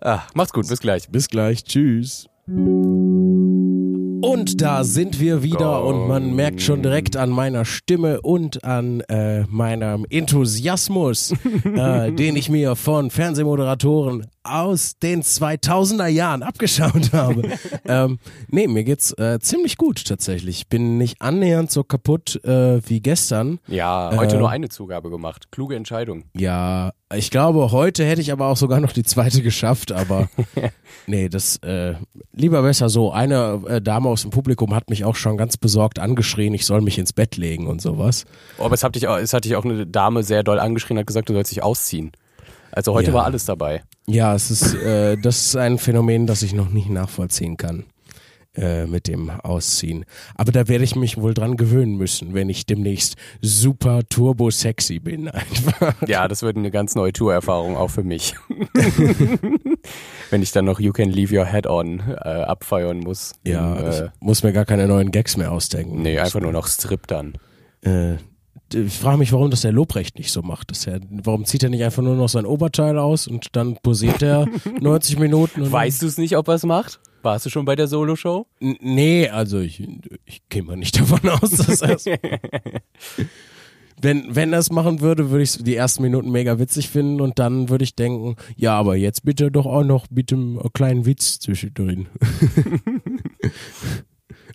[0.02, 1.10] Ah, macht's gut, bis gleich.
[1.10, 1.64] Bis gleich.
[1.64, 2.28] Tschüss.
[2.48, 9.02] Und da sind wir wieder und man merkt schon direkt an meiner Stimme und an
[9.02, 17.50] äh, meinem Enthusiasmus, äh, den ich mir von Fernsehmoderatoren aus den 2000er Jahren abgeschaut habe.
[17.86, 20.58] ähm, nee, mir geht's äh, ziemlich gut tatsächlich.
[20.58, 23.60] Ich bin nicht annähernd so kaputt äh, wie gestern.
[23.68, 24.40] Ja, heute Äh.
[24.40, 25.52] nur eine Zugabe gemacht.
[25.52, 26.26] Kluge Entscheidung.
[26.36, 30.30] Ja, ich glaube, heute hätte ich aber auch sogar noch die zweite geschafft, aber
[31.08, 31.96] nee, das äh,
[32.34, 33.12] lieber besser so.
[33.12, 36.82] Eine äh, Dame aus dem Publikum hat mich auch schon ganz besorgt angeschrien, ich soll
[36.82, 38.26] mich ins Bett legen und sowas.
[38.58, 40.98] Oh, aber es hat dich, auch- es hat dich auch eine Dame sehr doll angeschrien,
[41.00, 42.12] hat gesagt, du sollst dich ausziehen.
[42.76, 43.14] Also heute Ja.
[43.16, 43.82] war alles dabei.
[44.06, 47.86] Ja, es ist, äh, das ist ein Phänomen, das ich noch nicht nachvollziehen kann.
[48.58, 50.06] Äh, mit dem Ausziehen.
[50.36, 55.00] Aber da werde ich mich wohl dran gewöhnen müssen, wenn ich demnächst super turbo sexy
[55.00, 55.28] bin.
[55.28, 55.94] Einfach.
[56.08, 58.34] Ja, das wird eine ganz neue Tourerfahrung auch für mich.
[60.30, 63.34] Wenn ich dann noch You Can Leave Your Head On äh, abfeuern muss.
[63.46, 66.02] Ja, Im, ich äh, muss mir gar keine neuen Gags mehr ausdenken.
[66.02, 67.34] nee, einfach nur noch Strip dann.
[67.82, 68.16] Äh,
[68.74, 70.72] ich frage mich, warum das der Lobrecht nicht so macht.
[70.72, 74.22] Das er, warum zieht er nicht einfach nur noch sein Oberteil aus und dann posiert
[74.22, 74.48] er
[74.82, 75.72] 90 Minuten?
[75.72, 77.00] Weißt du es nicht, ob er es macht?
[77.22, 78.46] Warst du schon bei der Solo-Show?
[78.60, 79.88] Nee, also ich,
[80.26, 82.06] ich gehe mal nicht davon aus, dass er es.
[84.02, 87.40] wenn, wenn er es machen würde, würde ich die ersten Minuten mega witzig finden und
[87.40, 91.40] dann würde ich denken, ja, aber jetzt bitte doch auch noch mit einem kleinen Witz
[91.40, 92.08] zwischendrin.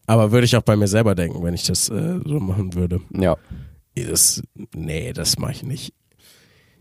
[0.07, 3.01] aber würde ich auch bei mir selber denken, wenn ich das äh, so machen würde.
[3.13, 3.37] Ja.
[4.05, 4.43] Das,
[4.75, 5.95] nee, das mache ich nicht.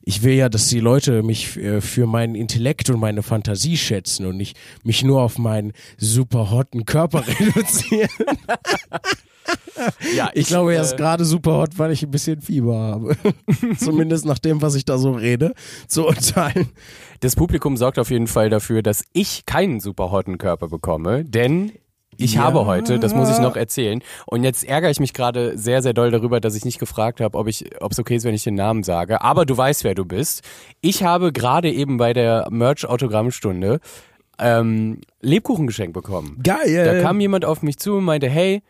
[0.01, 4.25] Ich will ja, dass die Leute mich äh, für meinen Intellekt und meine Fantasie schätzen
[4.25, 8.09] und nicht mich nur auf meinen super hotten Körper reduzieren.
[10.15, 13.17] ja Ich glaube, er ist äh, gerade super hot, weil ich ein bisschen Fieber habe.
[13.77, 15.53] Zumindest nach dem, was ich da so rede,
[15.87, 16.69] zu urteilen.
[17.19, 21.71] Das Publikum sorgt auf jeden Fall dafür, dass ich keinen super hotten Körper bekomme, denn
[22.19, 22.41] ich Ja.
[22.43, 25.93] habe heute, das muss ich noch erzählen, und jetzt ärgere ich mich gerade sehr, sehr
[25.93, 28.43] doll darüber, dass ich nicht gefragt habe, ob ich, ob es okay ist, wenn ich
[28.43, 29.21] den Namen sage.
[29.21, 30.43] Aber du weißt, wer du bist.
[30.81, 33.79] Ich habe gerade eben bei der Merch-Autogrammstunde
[34.39, 36.39] ähm, Lebkuchen geschenkt bekommen.
[36.43, 36.85] Geil.
[36.85, 38.61] Da kam jemand auf mich zu und meinte, hey,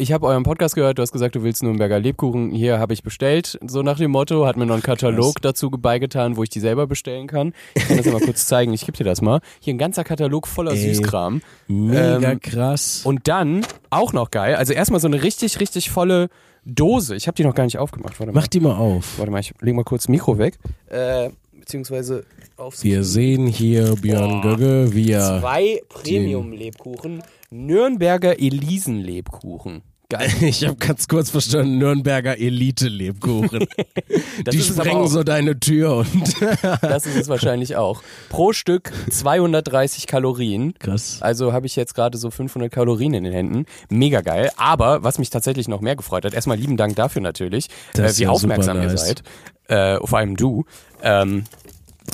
[0.00, 3.02] ich habe euren Podcast gehört, du hast gesagt, du willst Nürnberger Lebkuchen, hier habe ich
[3.02, 6.60] bestellt, so nach dem Motto, hat mir noch einen Katalog dazu beigetan, wo ich die
[6.60, 7.52] selber bestellen kann.
[7.74, 9.40] Ich kann das mal kurz zeigen, ich gebe dir das mal.
[9.60, 10.94] Hier ein ganzer Katalog voller Ey.
[10.94, 11.42] Süßkram.
[11.68, 13.02] Mega ähm, krass.
[13.04, 16.30] Und dann, auch noch geil, also erstmal so eine richtig, richtig volle
[16.64, 17.14] Dose.
[17.14, 18.40] Ich habe die noch gar nicht aufgemacht, warte mal.
[18.40, 19.18] Mach die mal auf.
[19.18, 20.58] Warte mal, ich leg mal kurz Mikro weg.
[20.88, 22.24] Äh, beziehungsweise
[22.56, 24.56] aufs Wir sehen hier Björn Boah.
[24.56, 25.40] Gögge, wie er.
[25.40, 27.22] Zwei Premium-Lebkuchen.
[27.50, 29.82] Nürnberger Elisen-Lebkuchen.
[30.10, 30.28] Geil.
[30.40, 33.66] Ich habe ganz kurz verstanden, Nürnberger Elite-Lebkuchen.
[34.52, 36.36] Die sprengen so deine Tür und.
[36.82, 38.02] Das ist es wahrscheinlich auch.
[38.28, 40.74] Pro Stück 230 Kalorien.
[40.78, 41.18] Krass.
[41.20, 43.66] Also habe ich jetzt gerade so 500 Kalorien in den Händen.
[43.88, 44.50] Mega geil.
[44.56, 48.22] Aber was mich tatsächlich noch mehr gefreut hat, erstmal lieben Dank dafür natürlich, Das äh,
[48.22, 49.06] wie aufmerksam super ihr nice.
[49.06, 49.22] seid.
[49.68, 50.64] Äh, vor allem du.
[51.02, 51.44] Ähm,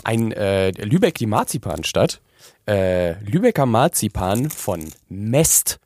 [0.04, 2.20] ein äh, Lübeck die Marzipanstadt.
[2.68, 5.78] Äh, Lübecker Marzipan von Mest.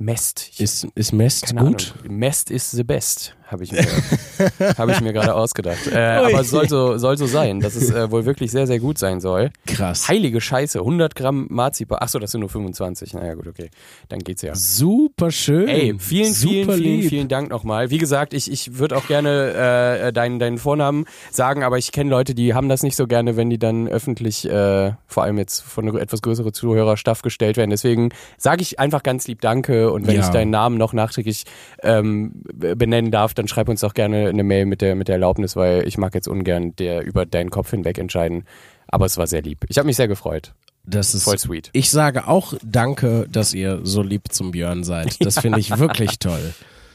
[0.00, 0.48] Mest.
[0.52, 1.94] Ich Ist, ist Mest gut?
[2.02, 2.18] Ahnung.
[2.18, 5.86] Mest is the best, habe ich mir, ich mir gerade ausgedacht.
[5.86, 8.78] Äh, aber es soll so, soll so sein, dass es äh, wohl wirklich sehr, sehr
[8.78, 9.50] gut sein soll.
[9.66, 10.08] Krass.
[10.08, 11.98] Heilige Scheiße, 100 Gramm Marzipan.
[11.98, 13.14] Achso, das sind nur 25.
[13.14, 13.70] Naja, gut, okay.
[14.08, 14.54] Dann geht's ja.
[14.54, 15.68] Super schön.
[15.68, 17.90] Ey, vielen, Super vielen, vielen, vielen Dank nochmal.
[17.90, 22.10] Wie gesagt, ich, ich würde auch gerne äh, deinen, deinen Vornamen sagen, aber ich kenne
[22.10, 25.60] Leute, die haben das nicht so gerne, wenn die dann öffentlich, äh, vor allem jetzt
[25.60, 27.70] von einer etwas größeren Zuhörerschaft gestellt werden.
[27.70, 30.20] Deswegen sage ich einfach ganz lieb Danke und wenn Ja.
[30.22, 31.44] ich deinen Namen noch nachträglich
[31.82, 35.56] ähm, benennen darf, dann schreib uns doch gerne eine Mail mit der, mit der Erlaubnis,
[35.56, 38.44] weil ich mag jetzt ungern der über deinen Kopf hinweg entscheiden.
[38.88, 39.64] Aber es war sehr lieb.
[39.68, 40.52] Ich habe mich sehr gefreut.
[40.84, 41.70] Das ist Voll sweet.
[41.72, 45.16] Ich sage auch danke, dass ihr so lieb zum Björn seid.
[45.24, 46.54] Das finde ich wirklich toll.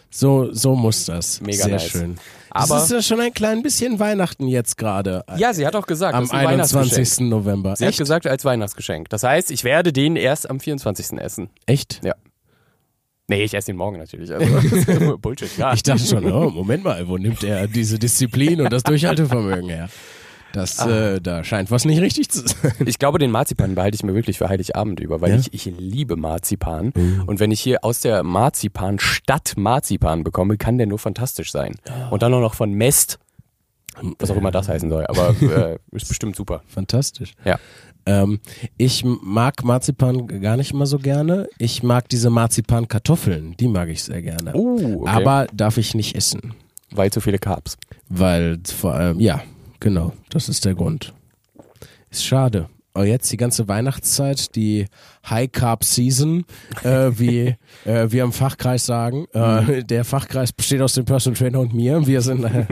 [0.10, 1.42] So, so muss das.
[1.42, 1.84] Mega Sehr nice.
[1.90, 2.16] schön.
[2.50, 5.24] Aber- es ist ja schon ein klein bisschen Weihnachten jetzt gerade.
[5.38, 6.92] Ja, sie hat auch gesagt, Am das ist ein Weihnachtsgeschenk.
[6.94, 7.28] 21.
[7.30, 7.76] November.
[7.76, 8.00] Sie hat Echt?
[8.00, 9.10] gesagt, als Weihnachtsgeschenk.
[9.10, 11.20] Das heißt, ich werde den erst am 24.
[11.20, 11.50] essen.
[11.66, 12.02] Echt?
[12.04, 12.16] Ja.
[13.28, 14.32] Nee, ich esse den morgen natürlich.
[14.32, 15.74] Also, Bullshit, klar.
[15.74, 19.90] Ich dachte schon, oh, Moment mal, wo nimmt er diese Disziplin und das Durchhaltevermögen her?
[20.54, 21.16] Das, Ah.
[21.16, 22.72] äh, da scheint was nicht richtig zu sein.
[22.86, 25.38] Ich glaube, den Marzipan behalte ich mir wirklich für Heiligabend über, weil Ja?
[25.38, 26.94] ich, ich liebe Marzipan.
[26.96, 27.24] Mhm.
[27.26, 31.76] Und wenn ich hier aus der Marzipan-Stadt Marzipan bekomme, kann der nur fantastisch sein.
[32.12, 33.20] Und dann auch noch von Mest,
[34.20, 35.06] was auch immer das heißen soll.
[35.08, 36.62] Aber äh, ist bestimmt super.
[36.68, 37.34] Fantastisch.
[37.44, 37.60] Ja.
[38.06, 38.40] Ähm,
[38.78, 41.48] ich mag Marzipan gar nicht immer so gerne.
[41.58, 44.56] Ich mag diese Marzipan-Kartoffeln, die mag ich sehr gerne.
[44.56, 45.12] Uh, okay.
[45.12, 46.54] Aber darf ich nicht essen.
[46.92, 47.78] Weil zu viele Carbs.
[48.10, 49.42] Weil vor allem, ja,
[49.80, 51.14] genau, das ist der Grund.
[52.12, 52.70] Ist schade.
[52.96, 54.86] Aber jetzt die ganze Weihnachtszeit, die
[55.30, 56.46] High Carb Season,
[56.82, 57.56] äh, wie
[57.86, 59.26] äh, wir im Fachkreis sagen.
[59.34, 62.08] Äh, der Fachkreis besteht aus dem Personal Trainer und mir.
[62.08, 62.66] Wir sind äh,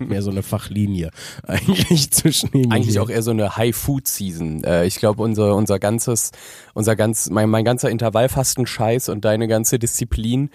[0.02, 1.10] mehr so eine Fachlinie
[1.46, 4.64] eigentlich zwischen ihm Eigentlich auch eher so eine High-Food-Season.
[4.64, 6.30] Äh, ich glaube, unser, unser ganzes,
[6.72, 10.48] unser ganz, mein, mein ganzer Intervallfasten-Scheiß und deine ganze Disziplin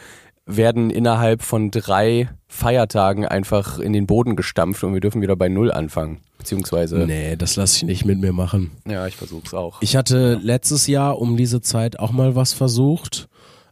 [0.48, 5.50] werden innerhalb von drei Feiertagen einfach in den Boden gestampft und wir dürfen wieder bei
[5.50, 6.20] Null anfangen.
[6.38, 8.72] Beziehungsweise, Nee, das lasse ich nicht mit mir machen.
[8.88, 9.82] ja, ich versuch's auch.
[9.82, 13.28] Ich hatte letztes Jahr um diese Zeit auch mal was versucht,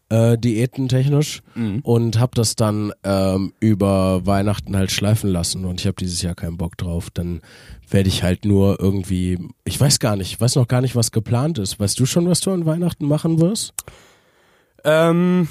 [0.09, 1.79] äh, diätentechnisch, Mhm.
[1.83, 6.35] und habe das dann ähm, über Weihnachten halt schleifen lassen und ich habe dieses Jahr
[6.35, 7.09] keinen Bock drauf.
[7.11, 7.41] Dann
[7.89, 11.11] werde ich halt nur irgendwie, ich weiß gar nicht, ich weiß noch gar nicht, was
[11.11, 11.79] geplant ist.
[11.79, 13.73] Weißt du schon, was du an Weihnachten machen wirst?
[14.83, 15.47] Ähm,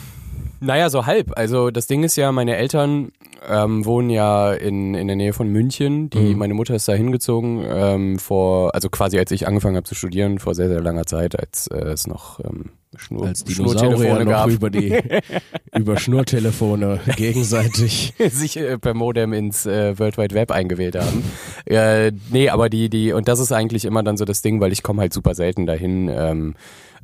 [0.61, 1.33] naja, so halb.
[1.37, 3.13] Also das Ding ist ja, meine Eltern
[3.49, 6.11] ähm, wohnen ja in, in der Nähe von München.
[6.11, 6.39] Die, Mhm.
[6.39, 10.39] Meine Mutter ist da hingezogen ähm, vor, also quasi als ich angefangen habe zu studieren,
[10.39, 14.31] vor sehr, sehr langer Zeit, als äh, es noch ähm, Schnur, Als Dinosaurier Schnurtelefone noch
[14.31, 14.49] gab.
[14.51, 14.97] über die
[15.77, 18.15] über Schnurtelefone gegenseitig.
[18.31, 21.25] sich äh, per Modem ins äh, World Wide Web eingewählt haben.
[21.67, 24.73] äh, nee, aber die, die, und das ist eigentlich immer dann so das Ding, weil
[24.73, 26.55] ich komme halt super selten dahin, ähm,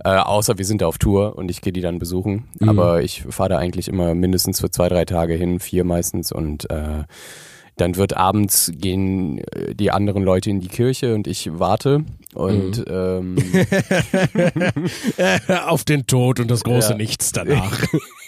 [0.04, 2.48] äh, außer wir sind da auf Tour und ich gehe die dann besuchen.
[2.58, 2.68] Mhm.
[2.68, 6.70] Aber ich fahre da eigentlich immer mindestens für zwei, drei Tage hin, vier meistens und
[6.70, 7.04] äh,
[7.76, 12.78] dann wird abends gehen äh, die anderen Leute in die Kirche und ich warte und
[12.78, 12.84] Mhm.
[12.88, 13.36] ähm,
[15.66, 16.96] Auf den Tod und das große Ja.
[16.96, 17.82] Nichts danach.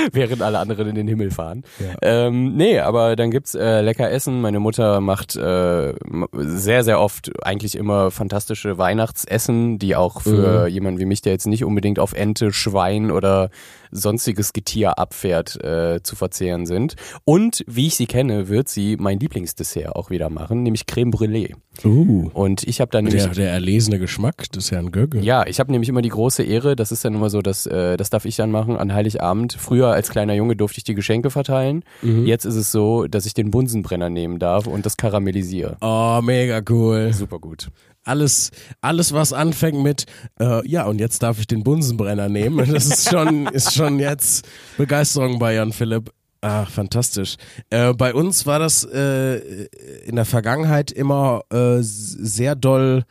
[0.12, 1.64] während alle anderen in den Himmel fahren.
[2.02, 4.40] Ähm, nee, aber dann gibt's äh, lecker Essen.
[4.40, 5.94] Meine Mutter macht äh,
[6.32, 11.46] sehr, sehr oft eigentlich immer fantastische Weihnachtsessen, die auch für jemanden wie mich, der jetzt
[11.46, 13.50] nicht unbedingt auf Ente, Schwein oder
[13.90, 16.94] sonstiges Getier abfährt, äh, zu verzehren sind.
[17.24, 21.54] Und wie ich sie kenne, wird sie mein Lieblingsdessert auch wieder machen, nämlich Creme Brûlée.
[21.84, 25.20] Uh, Und ich habe dann nämlich der, der erlesene Geschmack des Herrn Gögge.
[25.20, 27.96] ja, ich habe nämlich immer die große Ehre, das ist dann immer so, dass äh,
[27.96, 29.56] das darf ich dann machen an Heiligabend.
[29.58, 31.84] Früher als kleiner Junge durfte ich die Geschenke verteilen.
[32.02, 35.76] Jetzt ist es so, dass ich den Bunsenbrenner nehmen darf und das karamellisiere.
[35.80, 37.12] Oh, mega cool.
[37.12, 37.68] Super gut.
[38.04, 38.50] alles,
[38.80, 40.06] alles was anfängt mit,
[40.40, 42.66] äh, ja, und jetzt darf ich den Bunsenbrenner nehmen.
[42.72, 46.10] Das ist schon, ist schon jetzt Begeisterung bei Jan Philipp.
[46.40, 47.36] Ah, fantastisch.
[47.68, 49.66] Äh, bei uns war das äh,
[50.06, 53.04] in der Vergangenheit immer äh, sehr doll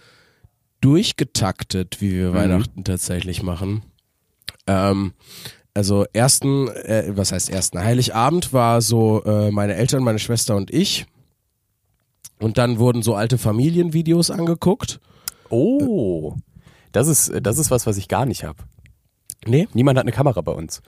[0.81, 3.83] durchgetaktet, wie wir Weihnachten tatsächlich machen.
[4.65, 5.13] Ähm,
[5.79, 7.79] also ersten, äh, was heißt ersten?
[7.79, 11.05] Heiligabend war so äh, meine Eltern, meine Schwester und ich.
[12.37, 14.99] Und dann wurden so alte Familienvideos angeguckt.
[15.49, 16.35] Oh,
[16.91, 18.57] das ist, das ist was, was ich gar nicht habe.
[19.45, 19.69] Nee?
[19.73, 20.81] Niemand hat eine Kamera bei uns.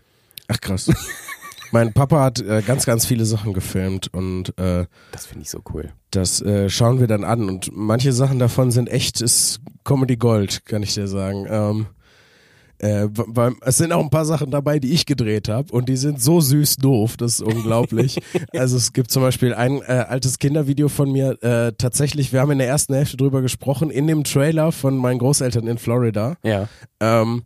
[0.50, 0.92] Ach krass.
[1.72, 5.62] mein Papa hat äh, ganz, ganz viele Sachen gefilmt und äh, Das finde ich so
[5.74, 5.94] cool.
[6.10, 7.48] das äh, schauen wir dann an.
[7.48, 11.48] Und manche Sachen davon sind echtes Comedy Gold, kann ich dir sagen.
[11.50, 11.86] Ähm,
[12.82, 15.98] äh, beim, es sind auch ein paar Sachen dabei, die ich gedreht habe und die
[15.98, 18.20] sind so süß doof, das ist unglaublich.
[18.54, 22.52] also es gibt zum Beispiel ein äh, altes Kindervideo von mir, äh, tatsächlich, wir haben
[22.52, 26.38] in der ersten Hälfte drüber gesprochen, in dem Trailer von meinen Großeltern in Florida.
[26.44, 26.70] Ja.
[27.00, 27.44] Ähm,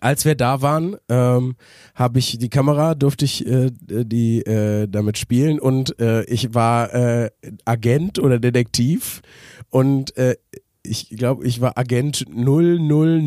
[0.00, 1.56] als wir da waren, ähm,
[1.94, 6.92] habe ich die Kamera, durfte ich äh, die äh, damit spielen und äh, ich war
[6.92, 7.30] äh,
[7.64, 9.22] Agent oder Detektiv
[9.70, 10.36] und äh,
[10.82, 13.18] ich glaube, ich war Agent 000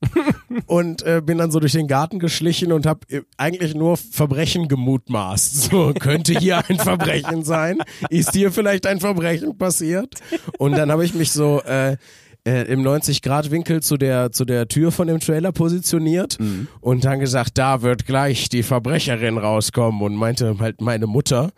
[0.66, 3.00] und äh, bin dann so durch den Garten geschlichen und habe
[3.36, 5.70] eigentlich nur Verbrechen gemutmaßt.
[5.70, 7.78] So, könnte hier ein Verbrechen sein?
[8.10, 10.14] Ist hier vielleicht ein Verbrechen passiert?
[10.58, 11.96] Und dann habe ich mich so äh,
[12.44, 16.38] äh, im 90-Grad-Winkel zu der, zu der Tür von dem Trailer positioniert
[16.80, 21.50] und dann gesagt, da wird gleich die Verbrecherin rauskommen und meinte halt meine Mutter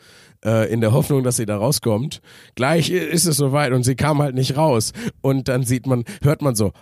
[0.44, 2.20] äh, in der Hoffnung, dass sie da rauskommt.
[2.55, 4.92] Gleich ist es soweit und sie kam halt nicht raus.
[5.20, 6.72] Und dann sieht man, hört man so,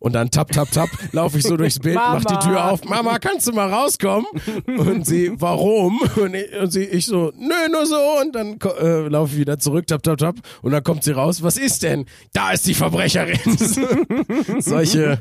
[0.00, 2.84] und dann tap, tap, tap, laufe ich so durchs Bild, mach die Tür auf.
[2.84, 4.26] Mama, kannst du mal rauskommen?
[4.66, 6.00] Und sie, warum?
[6.16, 7.96] Und ich, und sie, ich so, nö, nur so.
[8.20, 10.36] Und dann äh, laufe ich wieder zurück, tap, tap, tap.
[10.62, 11.42] Und dann kommt sie raus.
[11.42, 12.06] Was ist denn?
[12.32, 13.38] Da ist die Verbrecherin.
[14.60, 15.20] solche,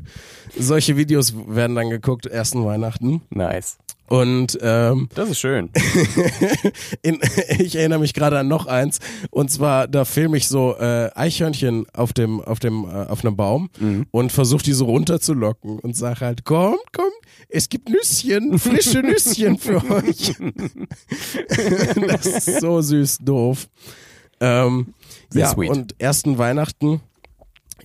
[0.58, 3.22] solche Videos werden dann geguckt, ersten Weihnachten.
[3.30, 3.78] Nice.
[4.08, 5.70] Und ähm, Das ist schön.
[7.02, 7.20] in,
[7.58, 9.00] ich erinnere mich gerade an noch eins.
[9.32, 13.36] Und zwar, da filme ich so äh, Eichhörnchen auf dem, auf dem, äh, auf einem
[13.36, 13.70] Baum
[14.12, 17.14] und versuche die so runterzulocken und sage halt, kommt, kommt,
[17.50, 20.36] es gibt Nüsschen, frische Nüsschen für euch.
[22.08, 23.68] das ist so süß doof.
[24.40, 24.94] Ähm,
[25.30, 25.70] Sehr ja, sweet.
[25.70, 27.02] und ersten Weihnachten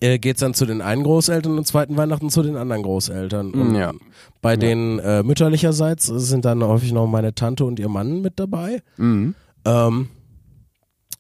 [0.01, 3.53] äh, geht's dann zu den einen Großeltern und zweiten Weihnachten zu den anderen Großeltern.
[3.53, 3.93] Und Ja.
[4.41, 8.83] Bei den äh, mütterlicherseits sind dann häufig noch meine Tante und ihr Mann mit dabei.
[8.97, 9.35] Mhm.
[9.65, 10.09] Ähm,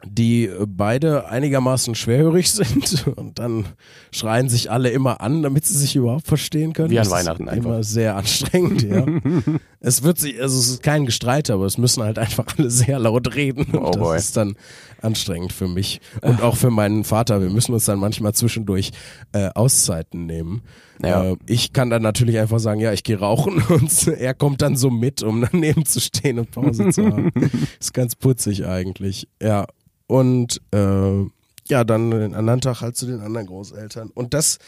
[0.04, 3.66] die äh, beide einigermaßen schwerhörig sind und dann
[4.12, 6.90] schreien sich alle immer an, damit sie sich überhaupt verstehen können.
[6.90, 7.70] Wie an Das ist Weihnachten einfach.
[7.70, 9.04] Immer sehr anstrengend, ja.
[9.80, 12.98] es wird sich, also es ist kein Gestreit, aber es müssen halt einfach alle sehr
[12.98, 14.16] laut reden und Oh das boy.
[14.18, 14.56] ist dann
[15.00, 17.40] anstrengend für mich und auch für meinen Vater.
[17.40, 18.90] Wir müssen uns dann manchmal zwischendurch
[19.32, 20.62] äh, Auszeiten nehmen.
[21.02, 21.30] Ja.
[21.32, 24.76] Äh, ich kann dann natürlich einfach sagen, ja, ich gehe rauchen und er kommt dann
[24.76, 27.30] so mit, um daneben zu stehen und Pause zu haben.
[27.80, 29.28] ist ganz putzig eigentlich.
[29.40, 29.66] Ja.
[30.08, 31.22] Und äh,
[31.68, 34.10] ja, dann den anderen Tag halt zu den anderen Großeltern.
[34.10, 34.58] Und das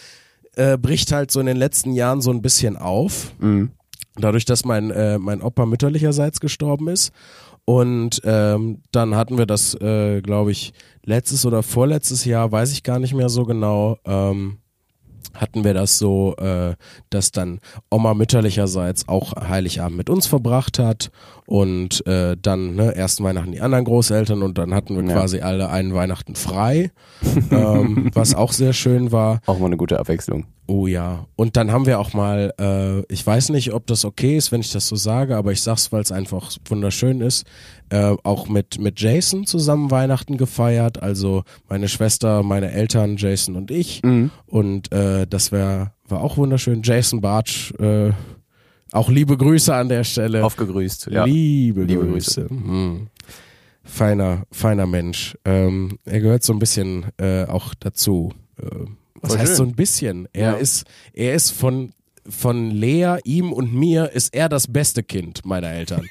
[0.54, 3.32] äh, bricht halt so in den letzten Jahren so ein bisschen auf.
[3.40, 3.70] Mhm.
[4.20, 7.12] Dadurch, dass mein, äh, mein Opa mütterlicherseits gestorben ist.
[7.64, 10.72] Und ähm, dann hatten wir das, äh, glaube ich,
[11.04, 14.58] letztes oder vorletztes Jahr, weiß ich gar nicht mehr so genau, ähm,
[15.34, 16.74] hatten wir das so, äh,
[17.10, 21.12] dass dann Oma mütterlicherseits auch Heiligabend mit uns verbracht hat
[21.46, 25.12] und äh, dann ne, ersten Weihnachten die anderen Großeltern und dann hatten wir Ja.
[25.20, 26.90] quasi alle einen Weihnachten frei,
[27.52, 29.40] ähm, was auch sehr schön war.
[29.46, 30.46] Auch mal eine gute Abwechslung.
[30.70, 31.26] Oh ja.
[31.34, 34.60] Und dann haben wir auch mal, äh, ich weiß nicht, ob das okay ist, wenn
[34.60, 37.44] ich das so sage, aber ich sag's, weil es einfach wunderschön ist,
[37.88, 41.02] äh, auch mit, mit Jason zusammen Weihnachten gefeiert.
[41.02, 44.00] Also meine Schwester, meine Eltern, Jason und ich.
[44.04, 44.30] Mhm.
[44.46, 46.82] Und äh, das wär, war auch wunderschön.
[46.84, 48.12] Jason Bartsch, äh,
[48.92, 50.44] auch liebe Grüße an der Stelle.
[50.44, 51.08] Aufgegrüßt.
[51.10, 51.24] Ja.
[51.24, 52.48] Liebe, Liebe Grüße.
[52.48, 53.08] Hm.
[53.82, 55.36] Feiner, feiner Mensch.
[55.44, 58.32] Ähm, er gehört so ein bisschen äh, auch dazu.
[58.56, 58.86] Äh,
[59.22, 59.56] was heißt schön.
[59.56, 60.28] so ein bisschen?
[60.32, 60.56] Er Ja.
[60.58, 61.92] ist, er ist von
[62.28, 66.06] von Lea, ihm und mir ist er das beste Kind meiner Eltern.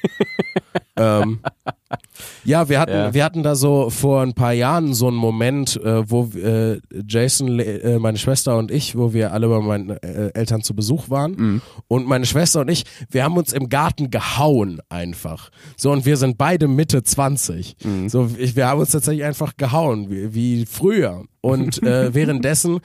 [0.96, 1.40] ähm,
[2.44, 3.14] ja, wir hatten, Ja.
[3.14, 7.58] wir hatten da so vor ein paar Jahren so einen Moment, äh, wo äh, Jason,
[7.58, 11.32] äh, meine Schwester und ich, wo wir alle bei meinen äh, Eltern zu Besuch waren.
[11.32, 11.62] Mhm.
[11.88, 15.50] Und meine Schwester und ich, wir haben uns im Garten gehauen einfach.
[15.76, 17.76] So, und wir sind beide Mitte 20.
[17.84, 18.08] Mhm.
[18.08, 21.24] So, ich, wir haben uns tatsächlich einfach gehauen, wie, wie früher.
[21.42, 22.80] Und äh, währenddessen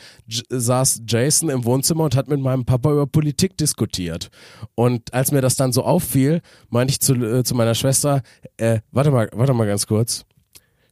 [0.50, 4.30] saß Jason im Wohnzimmer und hat mit meinem Papa über Politik diskutiert.
[4.76, 8.22] Und als mir das dann so auffiel, meinte ich zu, äh, zu meiner Schwester,
[8.58, 10.26] äh, warte mal, warte mal ganz kurz.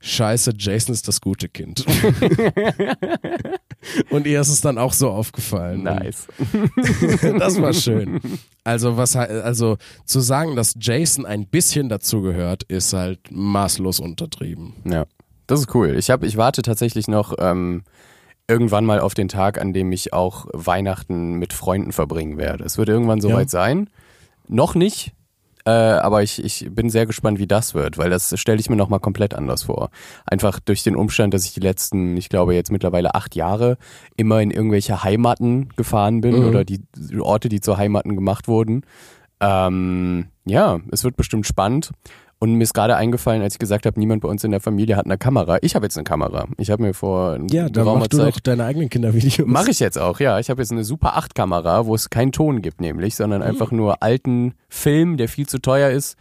[0.06, 1.86] Scheiße, Jason ist das gute Kind.
[4.10, 5.84] und ihr ist es dann auch so aufgefallen.
[5.84, 6.28] Nice.
[7.40, 8.20] das war schön.
[8.66, 14.74] Also was also zu sagen, dass Jason ein bisschen dazugehört, ist halt maßlos untertrieben.
[14.84, 15.06] Ja,
[15.48, 15.96] das ist cool.
[15.98, 17.84] Ich habe, ich warte tatsächlich noch ähm,
[18.50, 22.66] irgendwann mal auf den Tag, an dem ich auch Weihnachten mit Freunden verbringen werde.
[22.66, 23.90] Es wird irgendwann soweit sein.
[24.50, 25.14] Noch nicht,
[25.66, 28.76] Äh, aber ich, ich bin sehr gespannt, wie das wird, weil das stelle ich mir
[28.76, 29.90] nochmal komplett anders vor.
[30.26, 33.78] Einfach durch den Umstand, dass ich die letzten, ich glaube jetzt mittlerweile acht Jahre
[34.18, 36.48] immer in irgendwelche Heimaten gefahren bin Mhm.
[36.50, 36.82] oder die
[37.20, 38.82] Orte, die zu Heimaten gemacht wurden.
[39.40, 41.92] Ähm, ja, es wird bestimmt spannend.
[42.44, 44.98] Und mir ist gerade eingefallen, als ich gesagt habe, niemand bei uns in der Familie
[44.98, 45.60] hat eine Kamera.
[45.62, 46.46] Ich habe jetzt eine Kamera.
[46.58, 49.48] Ich habe mir vor Ja, dann geraumer mach du doch deine eigenen Kindervideos.
[49.48, 50.38] Mache ich jetzt auch, ja.
[50.40, 53.48] Ich habe jetzt eine Super 8 Kamera, wo es keinen Ton gibt nämlich, sondern Hm.
[53.48, 56.18] einfach nur alten Film, der viel zu teuer ist.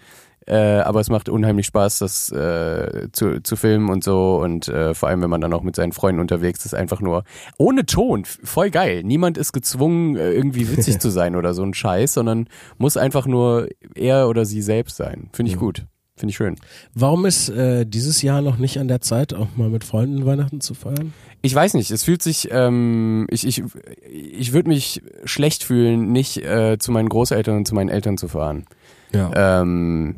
[0.46, 4.36] Äh, aber es macht unheimlich Spaß, das äh, zu, zu filmen und so.
[4.36, 7.24] Und äh, vor allem, wenn man dann auch mit seinen Freunden unterwegs ist, einfach nur
[7.58, 8.26] ohne Ton.
[8.26, 9.02] Voll geil.
[9.02, 12.46] Niemand ist gezwungen, äh, irgendwie witzig zu sein oder so ein Scheiß, sondern
[12.78, 13.66] muss einfach nur
[13.96, 15.28] er oder sie selbst sein.
[15.32, 15.84] Finde ich gut.
[16.22, 16.54] Finde ich schön.
[16.94, 20.60] Warum ist äh, dieses Jahr noch nicht an der Zeit, auch mal mit Freunden Weihnachten
[20.60, 21.12] zu feiern?
[21.40, 23.64] Ich weiß nicht, es fühlt sich, ähm, ich, ich,
[24.08, 28.28] ich würde mich schlecht fühlen, nicht äh, zu meinen Großeltern und zu meinen Eltern zu
[28.28, 28.66] fahren.
[29.12, 29.62] Ja.
[29.62, 30.14] Ähm,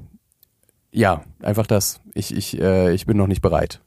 [0.92, 2.02] ja, einfach das.
[2.12, 3.80] Ich, ich, äh, ich bin noch nicht bereit.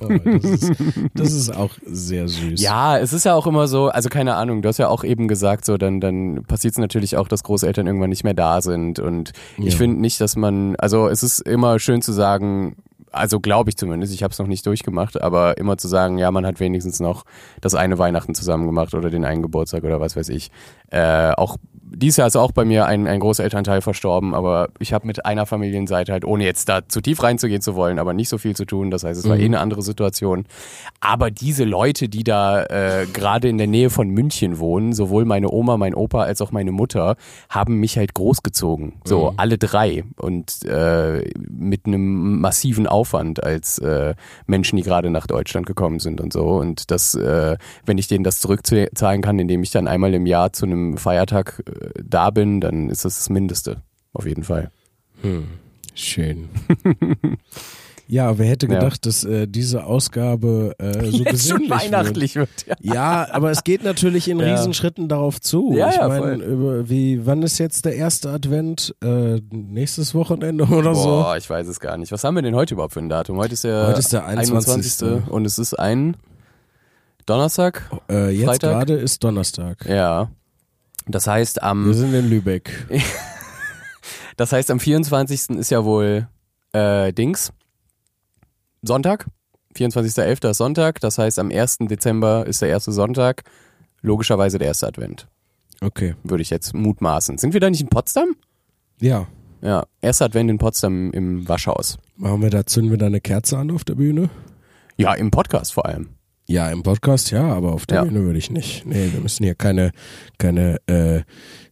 [0.00, 0.72] Oh, das, ist,
[1.14, 2.60] das ist auch sehr süß.
[2.62, 5.28] Ja, es ist ja auch immer so, also keine Ahnung, du hast ja auch eben
[5.28, 8.98] gesagt, so dann, dann passiert es natürlich auch, dass Großeltern irgendwann nicht mehr da sind.
[8.98, 9.78] Und ich Ja.
[9.78, 12.76] finde nicht, dass man, also es ist immer schön zu sagen,
[13.10, 16.30] also glaube ich zumindest, ich habe es noch nicht durchgemacht, aber immer zu sagen, ja,
[16.30, 17.24] man hat wenigstens noch
[17.60, 20.50] das eine Weihnachten zusammen gemacht oder den einen Geburtstag oder was weiß ich.
[20.90, 21.56] Äh, auch
[21.90, 25.46] dieses Jahr ist auch bei mir ein, ein Großelternteil verstorben, aber ich habe mit einer
[25.46, 28.64] Familienseite halt, ohne jetzt da zu tief reinzugehen zu wollen, aber nicht so viel zu
[28.64, 28.90] tun.
[28.90, 29.42] Das heißt, es war Mhm.
[29.42, 30.44] eh eine andere Situation.
[31.00, 35.50] Aber diese Leute, die da äh, gerade in der Nähe von München wohnen, sowohl meine
[35.50, 37.16] Oma, mein Opa als auch meine Mutter,
[37.48, 38.94] haben mich halt großgezogen.
[39.04, 40.04] So, alle drei.
[40.16, 44.14] Und äh, mit einem massiven Aufwand als äh,
[44.46, 46.44] Menschen, die gerade nach Deutschland gekommen sind und so.
[46.48, 50.52] Und das, äh, wenn ich denen das zurückzahlen kann, indem ich dann einmal im Jahr
[50.52, 53.82] zu einem Feiertag äh, da bin, dann ist das das Mindeste.
[54.12, 54.70] Auf jeden Fall.
[55.94, 56.48] Schön.
[58.08, 58.74] ja, wer hätte Ja.
[58.74, 62.48] gedacht, dass äh, diese Ausgabe äh, so besinnlich weihnachtlich wird.
[62.66, 62.68] Ja.
[62.68, 62.94] Wird.
[62.94, 64.54] Ja, aber es geht natürlich in Ja.
[64.54, 65.74] Riesenschritten darauf zu.
[65.76, 68.94] Ja, ich ja, meine, wie wann ist jetzt der erste Advent?
[69.02, 71.08] Äh, nächstes Wochenende oder so?
[71.08, 72.12] Boah, ich weiß es gar nicht.
[72.12, 73.36] Was haben wir denn heute überhaupt für ein Datum?
[73.38, 75.28] Heute ist der, Heute ist der 21.
[75.28, 76.16] und es ist ein
[77.26, 77.90] Donnerstag.
[78.08, 79.84] Äh, jetzt gerade ist Donnerstag.
[79.86, 80.30] Ja.
[81.08, 82.86] Das heißt, Wir am, sind in Lübeck.
[84.36, 85.50] das heißt, am 24.
[85.58, 86.28] ist ja wohl
[86.72, 87.52] äh, Dings.
[88.82, 89.26] Sonntag.
[89.76, 90.50] 24.11.
[90.50, 91.00] ist Sonntag.
[91.00, 91.78] Das heißt, am 1.
[91.82, 93.42] Dezember ist der erste Sonntag.
[94.02, 95.28] Logischerweise der erste Advent.
[95.80, 96.14] Okay.
[96.24, 97.38] Würde ich jetzt mutmaßen.
[97.38, 98.36] Sind wir da nicht in Potsdam?
[99.00, 99.26] Ja.
[99.62, 99.86] Ja.
[100.00, 101.98] Erster Advent in Potsdam im Waschhaus.
[102.16, 104.30] Machen wir da, zünden wir da eine Kerze an auf der Bühne?
[104.96, 106.08] Ja, im Podcast vor allem.
[106.50, 108.04] Ja, im Podcast ja, aber auf der Ja.
[108.04, 108.86] Bühne würde ich nicht.
[108.86, 109.90] Nee, wir müssen hier keine,
[110.38, 111.18] keine, äh,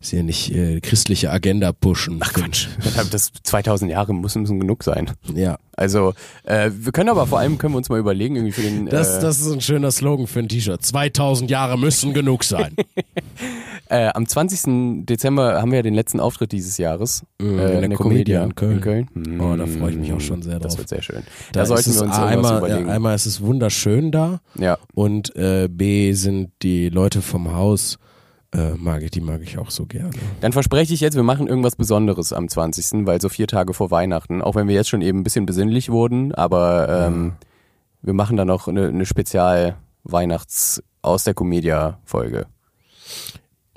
[0.00, 2.18] ist hier nicht äh, christliche Agenda pushen.
[2.20, 2.68] Ach Quatsch.
[2.94, 5.10] Das, das 2000 Jahre müssen, müssen genug sein.
[5.34, 6.12] Ja, Also,
[6.44, 8.84] äh, wir können aber vor allem, können wir uns mal überlegen, irgendwie für den.
[8.84, 10.82] das, äh, das ist ein schöner Slogan für ein T-Shirt.
[10.84, 12.76] 2000 Jahre müssen genug sein.
[13.88, 15.04] Äh, am 20.
[15.06, 17.22] Dezember haben wir ja den letzten Auftritt dieses Jahres.
[17.40, 18.72] Mhm, äh, in der Comedia in Köln.
[18.72, 19.08] In Köln.
[19.14, 19.40] Mhm.
[19.40, 20.78] Oh, da freue ich mich auch schon sehr Das drauf.
[20.78, 21.22] wird sehr schön.
[21.52, 22.88] Da, Da, sollten wir uns einmal, überlegen.
[22.88, 24.65] Ja, einmal ist es wunderschön da ja.
[24.94, 27.98] Und äh, B sind die Leute vom Haus,
[28.52, 30.10] äh, mag ich, die mag ich auch so gerne.
[30.40, 33.90] Dann verspreche ich jetzt, wir machen irgendwas Besonderes am 20., weil so vier Tage vor
[33.90, 37.32] Weihnachten, auch wenn wir jetzt schon eben ein bisschen besinnlich wurden, aber ähm,
[38.02, 42.46] wir machen dann noch eine, eine Spezial-Weihnachts- aus der Comedia-Folge.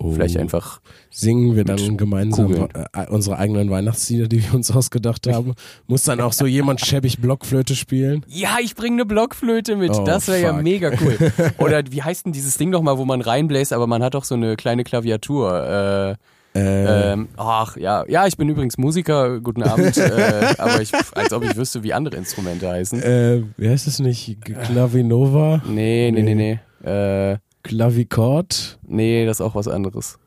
[0.02, 0.12] Oh.
[0.14, 0.80] Vielleicht einfach
[1.12, 5.56] Singen wir dann gemeinsam äh, unsere eigenen Weihnachtslieder, die wir uns ausgedacht haben.
[5.88, 8.26] Muss dann auch so jemand schäbig Blockflöte spielen?
[8.28, 9.92] Ja, ich bringe eine Blockflöte mit.
[9.92, 11.18] Oh, das wäre ja mega cool.
[11.58, 14.36] Oder wie heißt denn dieses Ding nochmal, wo man reinbläst, aber man hat auch so
[14.36, 16.16] eine kleine Klaviatur.
[16.16, 16.16] Äh,
[16.56, 19.40] Äh, ähm, ach ja, ja, ich bin übrigens Musiker.
[19.40, 19.96] Guten Abend.
[19.98, 23.04] äh, aber ich, als ob ich wüsste, wie andere Instrumente heißen.
[23.04, 24.40] äh, wie heißt es nicht?
[24.44, 25.62] Clavinova?
[25.68, 26.60] Nee, nee, nee, nee.
[26.90, 28.80] Äh, Clavichord?
[28.84, 30.18] nee, das ist auch was anderes.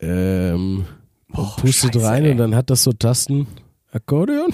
[0.00, 0.86] Ähm,
[1.28, 2.30] Boah, pustet scheiße, rein ey.
[2.32, 3.46] und dann hat das so Tasten.
[3.92, 4.52] Akkordeon?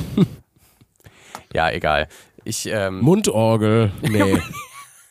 [1.52, 2.08] Ja, egal.
[2.44, 3.92] Ich, ähm, Mundorgel?
[4.02, 4.38] Nee.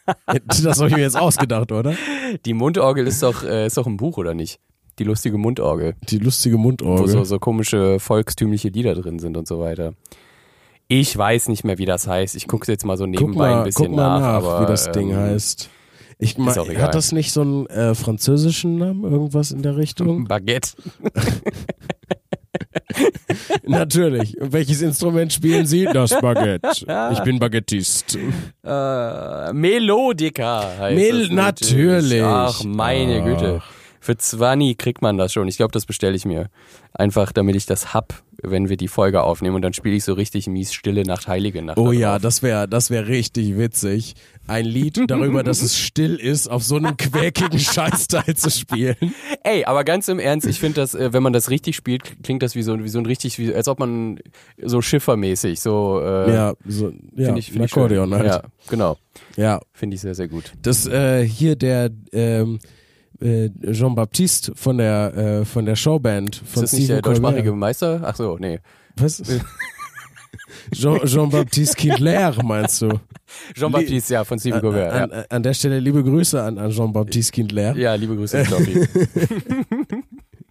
[0.47, 1.95] das habe ich mir jetzt ausgedacht, oder?
[2.45, 4.59] die Mundorgel ist doch, äh, ist doch ein Buch, oder nicht?
[4.99, 5.95] Die lustige Mundorgel.
[6.03, 7.07] Die lustige wo Mundorgel.
[7.07, 9.93] so, so komische volkstümliche Lieder drin sind und so weiter.
[10.87, 12.35] Ich weiß nicht mehr, wie das heißt.
[12.35, 14.91] Ich gucke jetzt mal so nebenbei mal, ein bisschen guck mal nach, aber, wie das
[14.91, 15.69] Ding ähm, heißt.
[16.18, 16.84] Ich mein, auch egal.
[16.84, 20.24] hat das nicht so einen äh, französischen Namen, irgendwas in der Richtung?
[20.28, 20.72] Baguette.
[23.63, 24.36] Natürlich.
[24.39, 25.86] Welches Instrument spielen Sie?
[25.86, 26.70] Das Baguette.
[27.11, 28.18] Ich bin Baguettist.
[28.63, 32.24] Äh, Melodica heißt Mel es natürlich.
[32.24, 33.26] Ach, meine Ach.
[33.26, 33.61] Güte.
[33.99, 35.47] Für 20 kriegt man das schon.
[35.47, 36.49] Ich glaube, das bestelle ich mir.
[36.93, 38.13] Einfach, damit ich das hab,
[38.49, 39.55] wenn wir die Folge aufnehmen.
[39.55, 41.77] Und dann spiele ich so richtig mies Stille Nacht, Heilige Nacht.
[41.77, 44.15] Oh ja, das wäre das wär richtig witzig.
[44.47, 48.95] Ein Lied darüber, dass es still ist, auf so einem quäkigen Scheißteil zu spielen.
[49.43, 52.43] Ey, aber ganz im Ernst, ich finde das, äh, wenn man das richtig spielt, klingt
[52.43, 54.19] das wie so, wie so ein richtig, wie, als ob man
[54.61, 58.25] so schiffermäßig, so, äh, Ja, so, ja, ich, ein find Akkordeon halt.
[58.25, 58.97] Ja, genau.
[59.35, 60.53] Ja, Finde ich sehr, sehr gut.
[60.61, 62.59] das äh, hier der ähm,
[63.22, 67.51] äh, Jean-Baptiste von der äh, von der Showband von Ist das nicht der deutschsprachige.
[67.53, 68.01] Meister?
[68.03, 68.59] Ach so, nee.
[68.97, 69.22] Was?
[70.74, 72.89] Jean- Jean-Baptiste Kindler, meinst du?
[73.55, 74.91] Jean-Baptiste, ja, von Steven Colbert.
[74.91, 75.26] An, Ja.
[75.30, 77.76] an der Stelle liebe Grüße an, an Jean-Baptiste Kindler.
[77.76, 78.88] ja, liebe Grüße, Stoffi.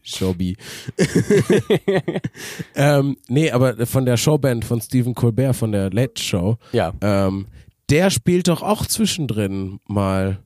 [0.02, 0.56] Showbie.
[2.74, 6.92] ähm, nee, aber von der Showband von Stephen Colbert, von der Late Show, ja.
[7.00, 7.46] ähm,
[7.90, 10.38] der spielt doch auch zwischendrin mal.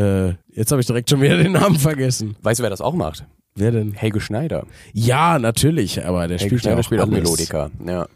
[0.00, 2.36] Äh, jetzt habe ich direkt schon wieder den Namen vergessen.
[2.42, 3.26] Weißt du, wer das auch macht?
[3.54, 3.92] Wer denn?
[3.92, 4.66] Helge Schneider.
[4.92, 7.22] Ja, natürlich, aber der Helge spielt ja Schneider auch spielt auch alles.
[7.22, 7.70] Melodiker.
[7.86, 8.06] Ja.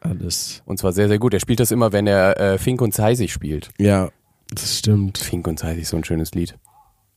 [0.00, 0.62] Alles.
[0.66, 1.34] Und zwar sehr, sehr gut.
[1.34, 3.70] Er spielt das immer, wenn er äh, Fink und Zeisig spielt.
[3.78, 4.10] Ja,
[4.50, 5.18] das stimmt.
[5.18, 6.56] Fink und Zeisig, so ein schönes Lied.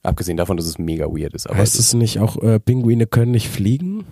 [0.04, 1.50] Abgesehen davon, dass es mega weird ist.
[1.50, 4.04] Aber heißt es es nicht auch, äh, Pinguine können nicht fliegen?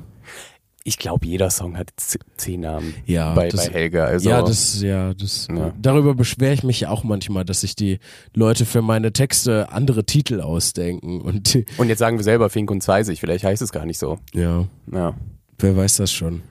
[0.83, 1.89] Ich glaube, jeder Song hat
[2.37, 4.03] zehn Namen Ja, bei, das, bei Helge.
[4.03, 5.47] Also, ja, das, ja, das.
[5.49, 5.73] Ja.
[5.81, 7.99] Darüber beschwere ich mich ja auch manchmal, dass sich die
[8.33, 12.81] Leute für meine Texte andere Titel ausdenken und und jetzt sagen wir selber Fink und
[12.81, 13.19] Zeisig.
[13.19, 14.17] Vielleicht heißt es gar nicht so.
[14.33, 15.13] ja, Ja.
[15.59, 16.41] wer weiß das schon.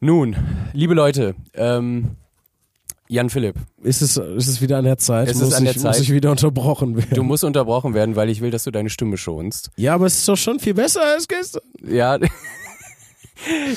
[0.00, 0.34] Nun,
[0.72, 2.16] liebe Leute, ähm,
[3.08, 5.28] Jan Philipp, Ist es, ist es wieder an der Zeit?
[5.28, 5.92] Es ist muss an der ich, Zeit.
[5.96, 7.14] Muss ich wieder unterbrochen werden?
[7.14, 9.70] du musst unterbrochen werden, weil ich will, dass du deine Stimme schonst.
[9.76, 11.62] ja, aber es ist doch schon viel besser als gestern.
[11.86, 12.18] Ja,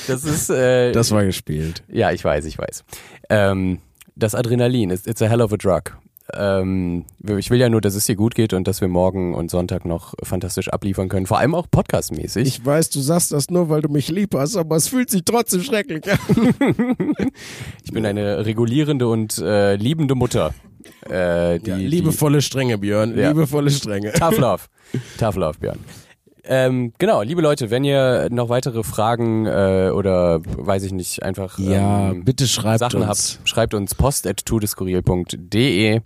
[0.06, 1.82] das ist, äh, Das war gespielt.
[1.88, 2.84] ja, ich weiß, ich weiß.
[3.30, 3.78] Ähm,
[4.16, 5.96] das Adrenalin, ist it's a hell of a drug.
[6.32, 7.04] Ähm,
[7.38, 9.84] ich will ja nur, dass es dir gut geht und dass wir morgen und Sonntag
[9.84, 12.48] noch fantastisch abliefern können, vor allem auch podcastmäßig.
[12.48, 15.22] Ich weiß, du sagst das nur, weil du mich lieb hast, aber es fühlt sich
[15.24, 16.18] trotzdem schrecklich an.
[17.84, 20.54] Ich bin eine regulierende und äh, liebende Mutter.
[21.08, 23.16] Äh, die, Ja, die, liebevolle Strenge, Björn.
[23.16, 23.28] Ja.
[23.28, 24.12] Liebevolle Strenge.
[24.12, 24.62] Tough Love.
[25.18, 25.78] Tough Love, Björn.
[26.46, 31.58] Ähm, genau, liebe Leute, wenn ihr noch weitere Fragen äh, oder weiß ich nicht, einfach
[31.58, 33.38] Ja, ähm, bitte schreibt Sachen uns.
[33.38, 36.00] habt, schreibt uns post at tudeskurril.de.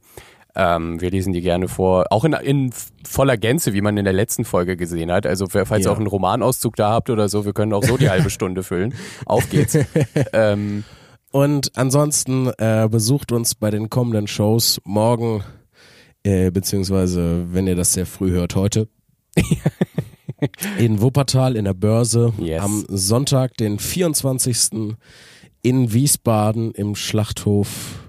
[0.55, 2.73] Ähm, wir lesen die gerne vor, auch in, in
[3.05, 5.27] voller Gänze, wie man in der letzten Folge gesehen hat.
[5.27, 5.79] Also falls Ja.
[5.79, 8.63] ihr auch einen Romanauszug da habt oder so, wir können auch so die halbe Stunde
[8.63, 8.95] füllen.
[9.27, 9.77] Auf geht's.
[10.33, 10.85] ähm,
[11.31, 15.45] Und ansonsten äh, besucht uns bei den kommenden Shows morgen,
[16.25, 18.89] äh, beziehungsweise wenn ihr das sehr früh hört, heute.
[20.79, 22.63] in Wuppertal in der Börse Yes.
[22.63, 24.97] am Sonntag, den 24.
[25.63, 28.01] in Wiesbaden im Schlachthof.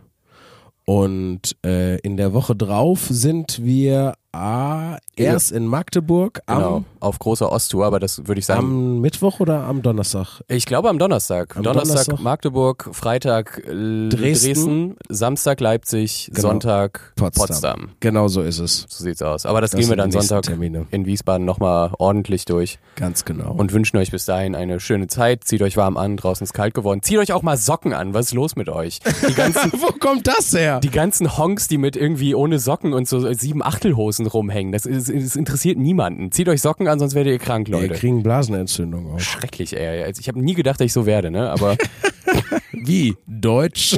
[0.86, 7.20] Und äh, in der Woche drauf sind wir ah, erst in Magdeburg genau, am, auf
[7.20, 10.42] großer Osttour, aber das würde ich sagen, am Mittwoch oder am Donnerstag?
[10.48, 11.56] Ich glaube am Donnerstag.
[11.58, 12.20] Am Donnerstag, Donnerstag.
[12.22, 14.16] Magdeburg, Freitag äh, Dresden.
[14.20, 14.96] Dresden.
[15.10, 16.50] Samstag Leipzig, Genau.
[16.50, 17.48] Sonntag Potsdam.
[17.48, 17.90] Potsdam.
[18.00, 18.86] Genau so ist es.
[18.90, 19.46] So sieht's aus.
[19.46, 20.86] Aber das, Das gehen wir dann Sonntag Termine.
[20.92, 23.54] in Wiesbaden nochmal ordentlich durch Ganz genau.
[23.54, 25.44] und wünschen euch bis dahin eine schöne Zeit.
[25.44, 27.02] Zieht euch warm an, draußen ist kalt geworden.
[27.02, 28.14] Zieht euch auch mal Socken an.
[28.14, 29.00] Was ist los mit euch?
[29.28, 30.80] Die ganzen, Wo kommt das her?
[30.80, 35.10] die ganzen Honks, die mit irgendwie ohne Socken und so sieben Achtelhosen rumhängen, das, ist,
[35.10, 36.32] das interessiert niemanden.
[36.32, 37.94] Zieht euch Socken an, sonst werdet ihr krank, Wir Leute.
[37.94, 39.20] kriegen Blasenentzündung auch.
[39.20, 40.04] Schrecklich, ey.
[40.04, 41.50] Also ich habe nie gedacht, dass ich so werde, ne?
[41.50, 41.76] Aber
[42.72, 43.16] Wie?
[43.28, 43.98] Deutsch?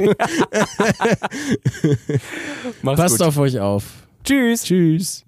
[2.82, 3.26] Passt gut.
[3.26, 3.84] auf euch auf.
[4.24, 4.64] Tschüss.
[4.64, 5.24] Tschüss.